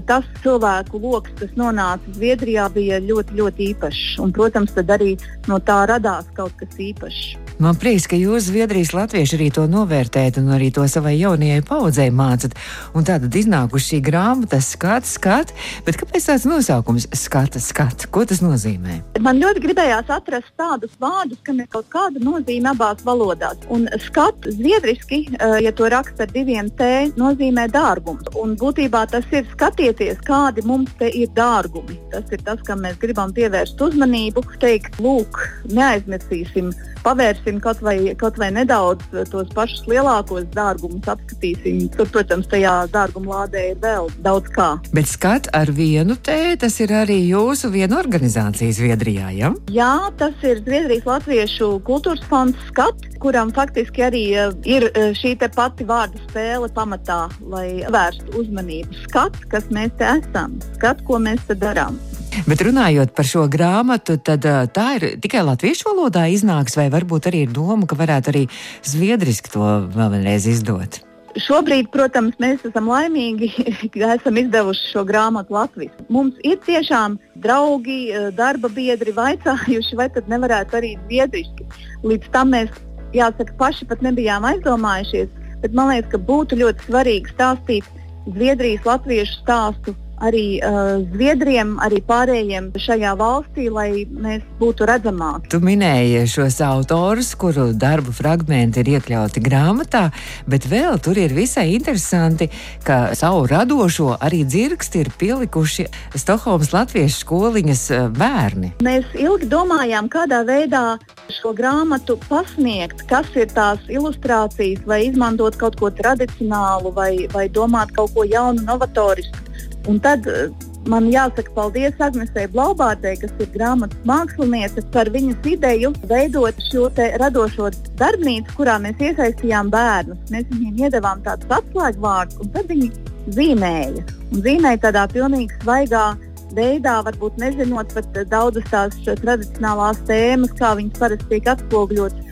Tas 0.06 0.26
cilvēku 0.44 1.00
lokus, 1.02 1.34
kas 1.40 1.54
nonāca 1.58 2.16
Zviedrijā, 2.16 2.68
bija 2.74 3.00
ļoti, 3.04 3.38
ļoti 3.40 3.70
īpašs. 3.74 4.18
Un, 4.22 4.34
protams, 4.36 4.76
arī 4.80 5.16
no 5.48 5.58
tā 5.58 5.82
radās 5.90 6.28
kaut 6.36 6.54
kas 6.60 6.78
īpašs. 6.78 7.49
Man 7.60 7.76
prieks, 7.76 8.06
ka 8.08 8.16
jūs 8.16 8.46
Zviedrijas 8.46 8.94
latvieši 8.96 9.36
arī 9.36 9.46
to 9.52 9.66
novērtējat 9.68 10.38
un 10.40 10.46
arī 10.54 10.70
to 10.72 10.86
savai 10.88 11.10
jaunajai 11.18 11.60
paudzei 11.68 12.06
mācat. 12.08 12.54
Un 12.96 13.04
tātad 13.04 13.34
iznākuši 13.36 13.90
šī 13.90 13.98
grāmata 14.06 14.62
skats, 14.64 15.10
skat, 15.18 15.52
bet 15.84 15.98
kāpēc 16.00 16.30
tāds 16.30 16.46
nosaukums 16.48 17.04
skata, 17.20 17.60
skat? 17.60 18.06
Ko 18.08 18.24
tas 18.24 18.40
nozīmē? 18.40 18.96
Man 19.20 19.42
ļoti 19.42 19.60
gribējās 19.66 20.08
atrast 20.16 20.48
tādus 20.56 20.94
vārdus, 21.02 21.42
kam 21.44 21.60
ir 21.60 21.68
kaut 21.68 21.90
kāda 21.92 22.22
nozīme 22.24 22.72
abās 22.72 23.04
valodās. 23.04 23.60
Un 23.68 23.84
skat 24.06 24.48
zviedriski, 24.56 25.26
eh, 25.28 25.58
ja 25.66 25.74
to 25.76 25.90
raksta 25.92 26.24
ar 26.24 26.32
diviem 26.32 26.72
T, 26.80 27.12
nozīmē 27.20 27.68
dārgumu. 27.68 28.24
Un 28.40 28.56
būtībā 28.56 29.04
tas 29.12 29.28
ir 29.36 29.44
skatieties, 29.52 30.24
kādi 30.24 30.64
mums 30.64 30.96
te 30.96 31.12
ir 31.12 31.28
dārgumi. 31.36 32.00
Tas 32.16 32.24
ir 32.32 32.40
tas, 32.40 32.64
kam 32.64 32.80
mēs 32.88 32.96
gribam 33.04 33.36
pievērst 33.36 33.76
uzmanību. 33.76 34.48
Teikt, 34.64 34.96
lūk, 34.96 35.44
neaizmirsīsim 35.68 36.72
pavērsim 37.04 37.49
kaut 37.58 37.82
vai, 37.82 38.14
kaut 38.20 38.38
vai 38.38 38.52
nedaudz 38.54 39.02
tos 39.32 39.50
pašus 39.56 39.82
lielākos 39.90 40.46
dārgumus, 40.54 41.08
apskatīsim. 41.10 41.88
Tur, 41.96 42.06
protams, 42.12 42.46
tajā 42.50 42.74
dārguma 42.94 43.40
lādē 43.40 43.64
ir 43.72 43.80
vēl 43.82 44.10
daudz 44.22 44.52
kā. 44.54 44.68
Bet 44.94 45.10
skat 45.10 45.50
ar 45.56 45.72
vienu 45.74 46.14
te, 46.16 46.54
tas 46.60 46.78
ir 46.84 46.94
arī 47.02 47.18
jūsu 47.32 47.72
viena 47.74 47.98
organizācija 48.00 48.76
Zviedrijā, 48.76 49.32
ja? 49.34 49.52
Jā, 49.72 49.94
tas 50.20 50.36
ir 50.46 50.62
Zviedrijas 50.62 51.08
Latviešu 51.08 51.72
kultūras 51.88 52.22
fonds 52.30 52.60
skat, 52.68 53.08
kuram 53.22 53.50
faktiski 53.56 54.06
arī 54.06 54.24
uh, 54.36 54.54
ir 54.68 54.90
uh, 54.90 55.10
šī 55.16 55.34
pati 55.56 55.86
vārdu 55.88 56.20
spēle 56.28 56.70
pamatā, 56.76 57.24
lai 57.40 57.82
vērstu 57.90 58.36
uzmanību. 58.40 59.02
Skat, 59.08 59.36
kas 59.52 59.68
mēs 59.74 59.92
te 59.98 60.08
esam, 60.20 60.58
skat, 60.76 61.02
ko 61.08 61.18
mēs 61.22 61.42
te 61.48 61.58
darām. 61.58 61.98
Bet 62.46 62.62
runājot 62.62 63.12
par 63.16 63.26
šo 63.26 63.44
grāmatu, 63.50 64.16
tad 64.22 64.44
tā 64.74 64.86
ir 64.98 65.06
tikai 65.22 65.42
latviešu 65.46 65.90
valodā 65.90 66.26
iznāks, 66.30 66.76
vai 66.78 66.88
varbūt 66.92 67.28
arī 67.30 67.44
ir 67.46 67.54
doma, 67.54 67.88
ka 67.90 67.98
varētu 67.98 68.32
arī 68.32 68.42
zviedriski 68.86 69.52
to 69.52 69.66
vēl 69.94 70.12
vienreiz 70.14 70.46
izdot? 70.50 71.00
Šobrīd, 71.38 71.92
protams, 71.94 72.34
mēs 72.42 72.64
esam 72.66 72.88
laimīgi, 72.90 73.50
ka 73.94 74.14
esam 74.16 74.38
izdevuši 74.40 74.90
šo 74.90 75.04
grāmatu 75.06 75.54
Latvijas. 75.54 75.94
Mums 76.10 76.38
ir 76.46 76.58
tiešām 76.66 77.18
draugi, 77.42 78.00
darba 78.38 78.70
biedri 78.74 79.14
vaicājuši, 79.14 79.98
vai 79.98 80.08
tad 80.14 80.30
nevarētu 80.30 80.80
arī 80.80 80.96
zviedriski. 81.04 81.68
Līdz 82.06 82.34
tam 82.34 82.54
mēs, 82.56 82.74
jāsaka, 83.14 83.54
paši 83.62 83.86
pat 83.90 84.02
nebijām 84.06 84.46
aizdomājušies, 84.50 85.30
bet 85.62 85.74
man 85.76 85.92
liekas, 85.92 86.10
ka 86.14 86.22
būtu 86.30 86.58
ļoti 86.62 86.90
svarīgi 86.90 87.34
stāstīt 87.36 87.96
Zviedrijas 88.30 88.84
latviešu 88.84 89.38
stāstu 89.40 89.94
arī 90.20 90.44
uh, 90.60 91.00
Zviedriem, 91.10 91.74
arī 91.82 92.00
pārējiem 92.06 92.70
šajā 92.80 93.14
valstī, 93.18 93.68
lai 93.72 94.04
mēs 94.06 94.44
būtu 94.60 94.86
redzamāki. 94.88 95.50
Tu 95.52 95.60
minēji 95.64 96.24
šos 96.30 96.60
autorus, 96.64 97.32
kuru 97.40 97.70
darbu 97.72 98.12
fragmenti 98.14 98.82
ir 98.82 98.92
iekļauti 98.96 99.42
grāmatā, 99.44 100.06
bet 100.50 100.68
vēl 100.70 101.00
tur 101.02 101.18
ir 101.20 101.34
visai 101.36 101.70
interesanti, 101.74 102.50
ka 102.86 103.16
savu 103.18 103.46
radošo 103.50 104.14
arī 104.20 104.42
dzirksti 104.44 105.04
ir 105.04 105.12
pielikuši 105.20 105.88
Stokholmas 106.20 106.72
latviešu 106.74 107.22
skoliņas 107.24 107.84
bērni. 108.16 108.74
Mēs 108.84 109.08
ilgi 109.18 109.48
domājām, 109.50 110.10
kādā 110.12 110.42
veidā 110.46 110.84
šo 111.32 111.54
grāmatu 111.56 112.18
pasniegt, 112.28 113.04
kas 113.10 113.28
ir 113.38 113.50
tās 113.54 113.82
ilustrācijas, 113.90 114.82
vai 114.88 115.04
izmantot 115.08 115.56
kaut 115.60 115.78
ko 115.80 115.92
tradicionālu, 115.94 116.92
vai, 116.96 117.12
vai 117.34 117.48
domāt 117.52 117.94
kaut 117.96 118.14
ko 118.16 118.26
jaunu, 118.28 118.64
novatorisku. 118.66 119.49
Un 119.88 120.00
tad 120.04 120.26
eh, 120.28 120.50
man 120.90 121.08
jāsaka 121.12 121.52
paldies 121.56 122.00
Agnesei 122.04 122.48
Blaubātei, 122.52 123.14
kas 123.20 123.32
ir 123.40 123.50
grāmatas 123.54 124.00
māksliniece, 124.08 124.84
par 124.94 125.08
viņas 125.12 125.46
ideju 125.54 125.92
veidot 126.10 126.64
šo 126.68 126.88
radošo 127.22 127.70
darbnīcu, 128.00 128.56
kurā 128.58 128.78
mēs 128.82 129.00
iesaistījām 129.10 129.72
bērnus. 129.72 130.24
Mēs 130.32 130.48
viņiem 130.52 130.84
iedavām 130.86 131.22
tādus 131.26 131.52
atslēgvārdus, 131.60 132.40
un 132.44 132.52
tad 132.56 132.68
viņi 132.72 132.90
zīmēja. 133.36 134.04
Un 134.30 134.44
zīmēja 134.44 134.84
tādā 134.88 135.06
pilnīgi 135.12 135.62
svaigā 135.62 136.10
veidā, 136.56 136.96
varbūt 137.06 137.38
nezinot 137.38 137.92
pat 137.94 138.18
daudzas 138.30 138.66
tās 138.72 138.98
tradicionālās 139.06 140.02
tēmas, 140.08 140.52
kā 140.58 140.74
viņas 140.78 140.98
parasti 140.98 141.30
tiek 141.30 141.48
atspoguļotas. 141.54 142.26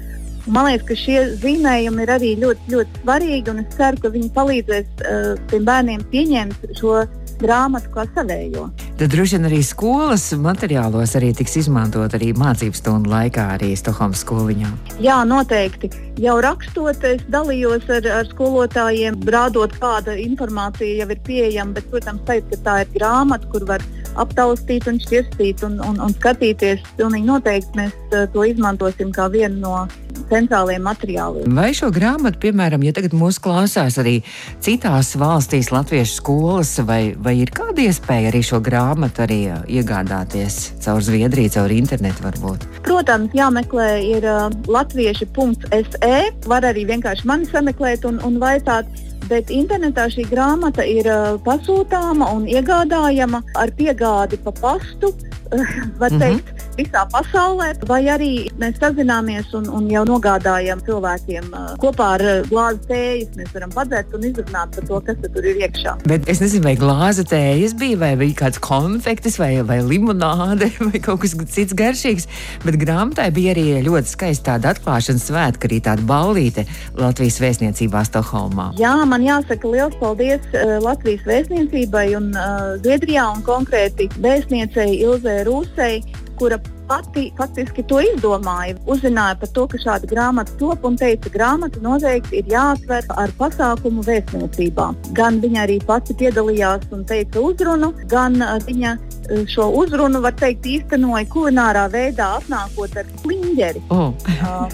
Man 0.49 0.65
liekas, 0.65 0.87
ka 0.89 0.95
šie 0.97 1.19
zīmējumi 1.43 2.05
ir 2.05 2.11
arī 2.15 2.29
ļoti, 2.41 2.73
ļoti 2.73 3.03
svarīgi, 3.03 3.53
un 3.53 3.59
es 3.61 3.75
ceru, 3.77 4.01
ka 4.01 4.11
viņi 4.15 4.31
palīdzēs 4.37 5.03
uh, 5.03 5.27
tiem 5.51 5.67
bērniem 5.69 6.05
pieņemt 6.13 6.71
šo 6.79 7.03
grāmatu 7.41 7.91
kā 7.95 8.05
savējo. 8.15 8.69
Tad 8.99 9.13
droši 9.13 9.37
vien 9.37 9.49
arī 9.49 9.61
skolas 9.63 10.25
materiālos 10.35 11.15
arī 11.19 11.31
tiks 11.39 11.57
izmantot 11.61 12.15
arī 12.19 12.33
mācību 12.39 12.79
stundu 12.79 13.13
laikā, 13.13 13.45
arī 13.57 13.73
Stokholmas 13.79 14.25
skoliņā. 14.25 14.73
Jā, 15.05 15.21
noteikti. 15.29 15.91
Jau 16.19 16.39
rakstot, 16.43 17.05
es 17.07 17.23
dalījos 17.31 17.87
ar, 17.95 18.09
ar 18.21 18.27
skolotājiem, 18.33 19.21
rādot, 19.31 19.77
kāda 19.79 20.17
informācija 20.19 21.05
jau 21.05 21.09
ir 21.15 21.23
pieejama, 21.29 21.77
bet, 21.79 21.87
protams, 21.93 22.25
teikt, 22.27 22.51
ka 22.51 22.61
tā 22.67 22.77
ir 22.83 22.93
grāmata, 22.97 23.47
kur 23.53 23.69
var 23.71 23.85
aptaustīt 24.19 24.89
un 24.91 24.99
šķirstīt 25.03 25.63
un, 25.69 25.79
un, 25.85 26.03
un 26.03 26.15
skatīties. 26.19 26.83
Pilnīgi 26.99 27.29
noteikti 27.29 27.79
mēs 27.79 27.95
uh, 28.11 28.27
to 28.35 28.47
izmantosim 28.51 29.15
kā 29.15 29.29
vienu 29.31 29.63
no 29.63 29.87
centrālajiem 30.31 30.85
materiāliem. 30.85 31.55
Vai 31.59 31.71
šo 31.77 31.91
grāmatu, 31.95 32.41
piemēram, 32.43 32.85
ja 32.87 32.93
tagad 32.97 33.15
mūsu 33.17 33.43
klausās 33.45 33.99
arī 34.01 34.19
citās 34.65 35.15
valstīs, 35.19 35.73
latviešu 35.75 36.19
skolas, 36.21 36.75
vai, 36.89 37.15
vai 37.17 37.37
ir 37.43 37.53
kāda 37.55 37.87
iespēja 37.87 38.33
arī 38.33 38.43
šo 38.47 38.61
grāmatu 38.65 39.25
arī 39.27 39.41
iegādāties 39.79 40.61
caur 40.85 41.03
Zviedriju, 41.05 41.55
caur 41.57 41.75
internetu 41.75 42.27
varbūt? 42.27 42.69
Protams, 42.87 43.35
jāmeklē 43.37 43.91
ir 44.05 44.29
uh, 44.29 44.49
latvieši.se, 44.69 46.15
var 46.49 46.67
arī 46.69 46.87
vienkārši 46.89 47.29
mani 47.29 47.49
sameklēt 47.51 48.09
un, 48.09 48.23
un 48.27 48.41
vaicāt. 48.43 48.89
Bet 49.29 49.51
internetā 49.53 50.07
šī 50.09 50.25
grāmata 50.31 50.85
ir 50.89 51.09
uh, 51.11 51.35
pasūtāma 51.45 52.31
un 52.33 52.47
iegādājama 52.49 53.43
ar 53.61 53.73
piegādi 53.77 54.39
pa 54.45 54.55
pastu. 54.57 55.13
Uh, 55.53 55.65
var 56.01 56.13
mm 56.13 56.21
-hmm. 56.21 56.68
Visā 56.79 57.05
pasaulē, 57.13 57.73
vai 57.89 58.03
arī 58.11 58.33
mēs 58.61 58.79
sazināmies 58.81 59.53
un, 59.59 59.69
un 59.75 59.89
jau 59.91 60.05
nogādājam 60.09 60.81
cilvēkiem 60.87 61.51
kopā 61.83 62.11
ar 62.17 62.25
glāzi 62.49 62.83
tējas. 62.89 63.33
Mēs 63.39 63.53
varam 63.55 63.75
padzert 63.75 64.15
un 64.17 64.27
izrunāt 64.29 64.77
par 64.77 64.89
to, 64.91 65.01
kas 65.09 65.21
tur 65.25 65.49
ir 65.49 65.63
iekšā. 65.67 65.97
Bet 66.09 66.29
es 66.31 66.43
nezinu, 66.43 66.67
vai 66.69 66.77
glāze 66.79 67.25
tējas 67.29 67.75
bija, 67.79 67.99
vai 68.01 68.13
bija 68.21 68.39
kāds 68.45 68.63
konfektis, 68.63 69.39
vai, 69.41 69.51
vai 69.67 69.81
limonāde, 69.85 70.71
vai 70.89 71.03
kaut 71.03 71.23
kas 71.25 71.37
cits 71.55 71.77
garšīgs. 71.79 72.29
Bet 72.65 72.79
grāmatā 72.81 73.29
bija 73.35 73.55
arī 73.57 73.67
ļoti 73.87 74.15
skaista 74.15 74.55
tāda 74.55 74.73
atklāšanas 74.75 75.27
svētka, 75.29 75.69
arī 75.69 75.81
tāda 75.85 76.07
ballīte 76.09 76.65
Latvijas 76.99 77.41
vēstniecībā 77.43 78.05
Stokholmā. 78.09 78.71
Jā, 78.81 78.95
man 79.09 79.27
jāsaka 79.27 79.73
liels 79.73 79.97
paldies 80.01 80.45
uh, 80.55 80.79
Latvijas 80.85 81.27
vēstniecībai 81.29 82.07
un 82.19 82.31
uh, 82.37 82.79
Zviedrijā 82.83 83.27
un 83.35 83.45
konkrēti 83.47 84.09
vēstniecei 84.23 85.01
Ilzē 85.03 85.43
Rūsei 85.49 86.01
kura 86.39 86.59
pati 86.89 87.29
faktiski 87.37 87.85
to 87.89 88.01
izdomāja. 88.03 88.77
Uzzināja 88.89 89.37
par 89.41 89.51
to, 89.57 89.67
ka 89.71 89.81
šāda 89.83 90.09
grāmata 90.11 90.55
top 90.61 90.87
un 90.89 90.97
teica, 90.99 91.27
ka 91.27 91.35
grāmata 91.37 91.83
noteikti 91.85 92.41
ir 92.41 92.51
jāatver 92.53 93.07
ar 93.21 93.35
pasākumu 93.41 94.05
vēstniecībā. 94.07 94.89
Gan 95.19 95.41
viņa 95.45 95.65
arī 95.67 95.79
pati 95.85 96.17
piedalījās 96.19 96.89
un 96.97 97.05
teica 97.09 97.45
uzrunu, 97.45 97.93
gan 98.11 98.41
uh, 98.41 98.57
viņa 98.65 98.97
uh, 98.97 99.45
šo 99.51 99.71
uzrunu, 99.83 100.23
var 100.25 100.37
teikt, 100.41 100.67
īstenoja 100.79 101.29
kulinārā 101.33 101.87
veidā, 101.93 102.35
apnākot 102.41 102.97
ar 103.03 103.17
kliņģeri. 103.23 103.85
Oh. 103.95 104.15
Uh, 104.41 104.69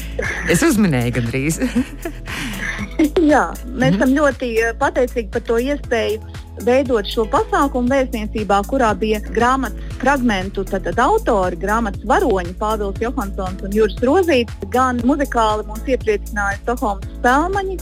es 0.52 0.62
uzminēju 0.66 1.18
gandrīz. 1.18 1.60
Jā, 3.32 3.46
mēs 3.76 3.96
esam 3.96 4.14
ļoti 4.16 4.54
pateicīgi 4.80 5.32
par 5.34 5.42
to 5.48 5.58
iespēju 5.60 6.35
veidot 6.64 7.08
šo 7.10 7.26
pasākumu 7.32 7.90
vēstniecībā, 7.92 8.60
kurā 8.70 8.92
bija 8.98 9.20
grāmatas 9.26 9.96
fragmentu 10.00 10.64
tātad, 10.68 10.98
autori, 11.02 11.58
grāmatas 11.60 12.04
varoņi 12.08 12.56
Pāvils 12.60 13.00
Johansons 13.02 13.64
un 13.66 13.76
Juris 13.76 13.98
Rozīts. 14.04 14.56
Gan 14.72 15.02
muzikāli 15.08 15.66
mūs 15.68 15.84
iepriecināja 15.92 16.60
Stokholmas 16.62 17.12
spēlmaņi. 17.18 17.78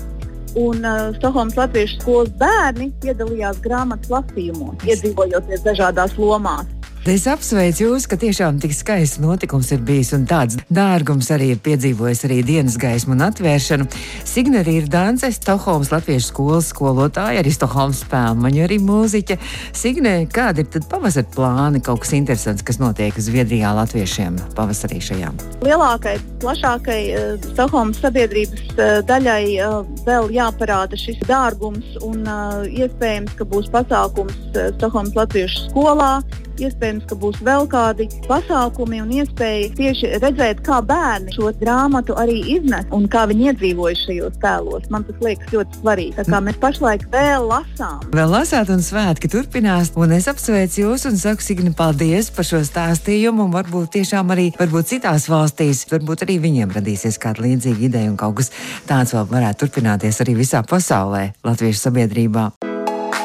Un 0.55 0.87
uh, 0.87 1.09
Stokholmas 1.17 1.57
Latviešu 1.59 1.99
skolas 1.99 2.31
bērni 2.39 2.93
piedalījās 3.03 3.59
grāmatas 3.65 4.13
lasījumos, 4.13 4.87
iedzīvojoties 4.87 5.67
dažādās 5.67 6.15
lomās. 6.21 6.69
Es 7.05 7.27
apsveicu 7.29 7.83
jūs, 7.83 8.07
ka 8.09 8.17
tiešām 8.17 8.57
tik 8.63 8.73
skaists 8.73 9.19
notikums 9.21 9.69
ir 9.75 9.83
bijis 9.85 10.15
un 10.17 10.23
tāds 10.25 10.57
dārgums 10.73 11.27
arī 11.35 11.51
ir 11.53 11.59
piedzīvojis 11.61 12.23
arī 12.25 12.39
dienas 12.49 12.79
gaismu 12.81 13.13
un 13.13 13.27
atvēršanu. 13.27 13.85
Signe 14.25 14.63
arī 14.63 14.79
ir 14.81 14.87
Dānce, 14.89 15.29
Stokholmas 15.37 15.91
Latviešu 15.93 16.31
skolas 16.31 16.71
skolotāja, 16.73 17.43
arī 17.43 17.53
Stokholmas 17.53 18.01
spēlmaņa, 18.07 18.63
arī 18.65 18.79
mūziķa. 18.81 19.37
Signe, 19.77 20.15
kādi 20.33 20.65
ir 20.65 20.71
tad 20.73 20.87
pavasara 20.89 21.29
plāni, 21.35 21.83
kaut 21.85 22.01
kas 22.07 22.15
interesants, 22.17 22.65
kas 22.65 22.81
notiek 22.81 23.21
Zviedrijā 23.21 23.75
latviešiem 23.77 24.41
pavasarī 24.57 25.03
šajā? 25.05 25.35
Lielākai, 25.67 26.17
plašākai 26.41 26.99
uh, 27.11 27.37
Stokholmas 27.51 28.01
sabiedrības 28.01 28.65
uh, 28.79 29.03
daļai 29.05 29.43
uh, 29.59 29.77
vēl 30.09 30.33
jāparāda 30.39 30.97
šis 30.97 31.21
dārgums 31.29 32.01
un 32.01 32.25
uh, 32.25 32.65
iespējams, 32.65 33.37
ka 33.37 33.45
būs 33.53 33.69
pasākums 33.77 34.41
uh, 34.55 34.73
Stokholmas 34.79 35.13
Latviešu 35.21 35.69
skolā. 35.69 36.15
Iespējams, 36.63 37.07
ka 37.11 37.17
būs 37.19 37.41
vēl 37.45 37.67
kādi 37.71 38.07
pasākumi 38.29 39.01
un 39.03 39.11
iespēja 39.17 39.71
tieši 39.79 40.11
redzēt, 40.23 40.63
kā 40.67 40.79
bērni 40.87 41.35
šo 41.35 41.51
grāmatu 41.59 42.15
arī 42.21 42.37
iznes 42.55 42.87
un 42.95 43.09
kā 43.11 43.25
viņi 43.31 43.51
iedzīvojas 43.51 44.05
šajos 44.07 44.39
tēlos. 44.43 44.87
Man 44.95 45.07
tas 45.09 45.19
liekas 45.25 45.55
ļoti 45.55 45.81
svarīgi. 45.81 46.15
Tā 46.21 46.27
kā 46.29 46.41
mēs 46.47 46.61
pašlaik 46.63 47.07
vēl 47.13 47.49
lasām. 47.51 48.05
Vēl 48.15 48.31
lasāt, 48.31 48.71
un 48.71 48.85
svētki 48.85 49.31
turpinās. 49.33 49.93
Un 49.99 50.15
es 50.17 50.29
apsveicu 50.31 50.85
jūs 50.85 51.09
un 51.11 51.19
saku, 51.21 51.45
Signi, 51.45 51.75
paldies 51.77 52.31
par 52.35 52.47
šo 52.49 52.63
stāstījumu. 52.65 53.49
Un 53.49 53.55
varbūt 53.55 53.97
tiešām 53.99 54.31
arī 54.35 54.51
varbūt 54.59 54.95
citās 54.95 55.27
valstīs, 55.33 55.85
varbūt 55.91 56.25
arī 56.29 56.39
viņiem 56.45 56.73
radīsies 56.79 57.19
kāda 57.23 57.45
līdzīga 57.49 57.89
ideja 57.91 58.13
un 58.13 58.21
kaut 58.21 58.39
kas 58.39 58.53
tāds 58.89 59.17
vēl 59.17 59.27
varētu 59.33 59.67
turpināties 59.67 60.23
arī 60.25 60.39
visā 60.39 60.63
pasaulē, 60.67 61.33
Latviešu 61.45 61.89
sabiedrībā. 61.89 62.49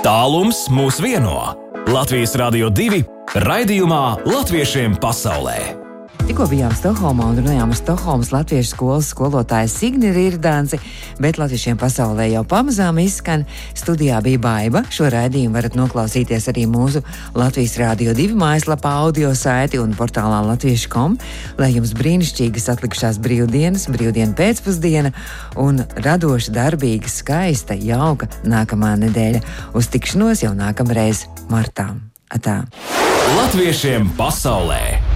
Tālums 0.04 0.68
mūs 0.72 1.02
vieno. 1.04 1.54
Latvijas 1.90 2.36
Rādio 2.38 2.70
2 2.72 3.19
raidījumā 3.36 4.26
Latviešiem 4.26 4.98
pasaulē. 5.02 5.60
Tikko 6.30 6.46
bijām 6.50 6.74
Stokholmā 6.78 7.26
un 7.32 7.40
runājām 7.40 7.72
ar 7.74 7.78
Stokholmas 7.78 8.30
Latviešu 8.30 8.70
skolas 8.76 9.08
skolotāju 9.10 9.70
Signi 9.70 10.12
Rīrdānci, 10.14 10.78
bet 11.22 11.40
latviešiem 11.42 11.78
pasaulē 11.82 12.28
jau 12.30 12.44
pamazām 12.46 13.00
izskan. 13.02 13.48
Studijā 13.78 14.20
bija 14.26 14.42
baiva. 14.42 14.84
Šo 14.94 15.10
raidījumu 15.10 15.58
varat 15.58 15.78
noklausīties 15.78 16.50
arī 16.52 16.68
mūsu 16.70 17.02
Latvijas 17.38 17.78
Rādio 17.82 18.14
2 18.18 18.38
mājaslapā, 18.38 18.94
audio 19.06 19.34
saiti 19.38 19.82
un 19.82 19.94
portālā 19.98 20.42
latviešu.com. 20.52 21.18
Lai 21.62 21.72
jums 21.74 21.96
brīnišķīgas 21.98 22.70
atlikušās 22.76 23.22
brīvdienas, 23.26 23.90
brīvdienu 23.94 24.38
pēcpusdiena 24.38 25.14
un 25.58 25.82
radoša, 25.98 26.54
darbīga, 26.58 27.10
skaista, 27.10 27.78
jauka 27.78 28.30
nākamā 28.46 28.96
nedēļa. 29.06 29.42
Uz 29.78 29.90
tikšanos 29.94 30.46
jau 30.46 30.54
nākamreiz 30.58 31.26
martā. 31.50 31.90
Atā. 32.30 32.62
Latviešiem 33.38 34.12
pasaulē! 34.18 35.09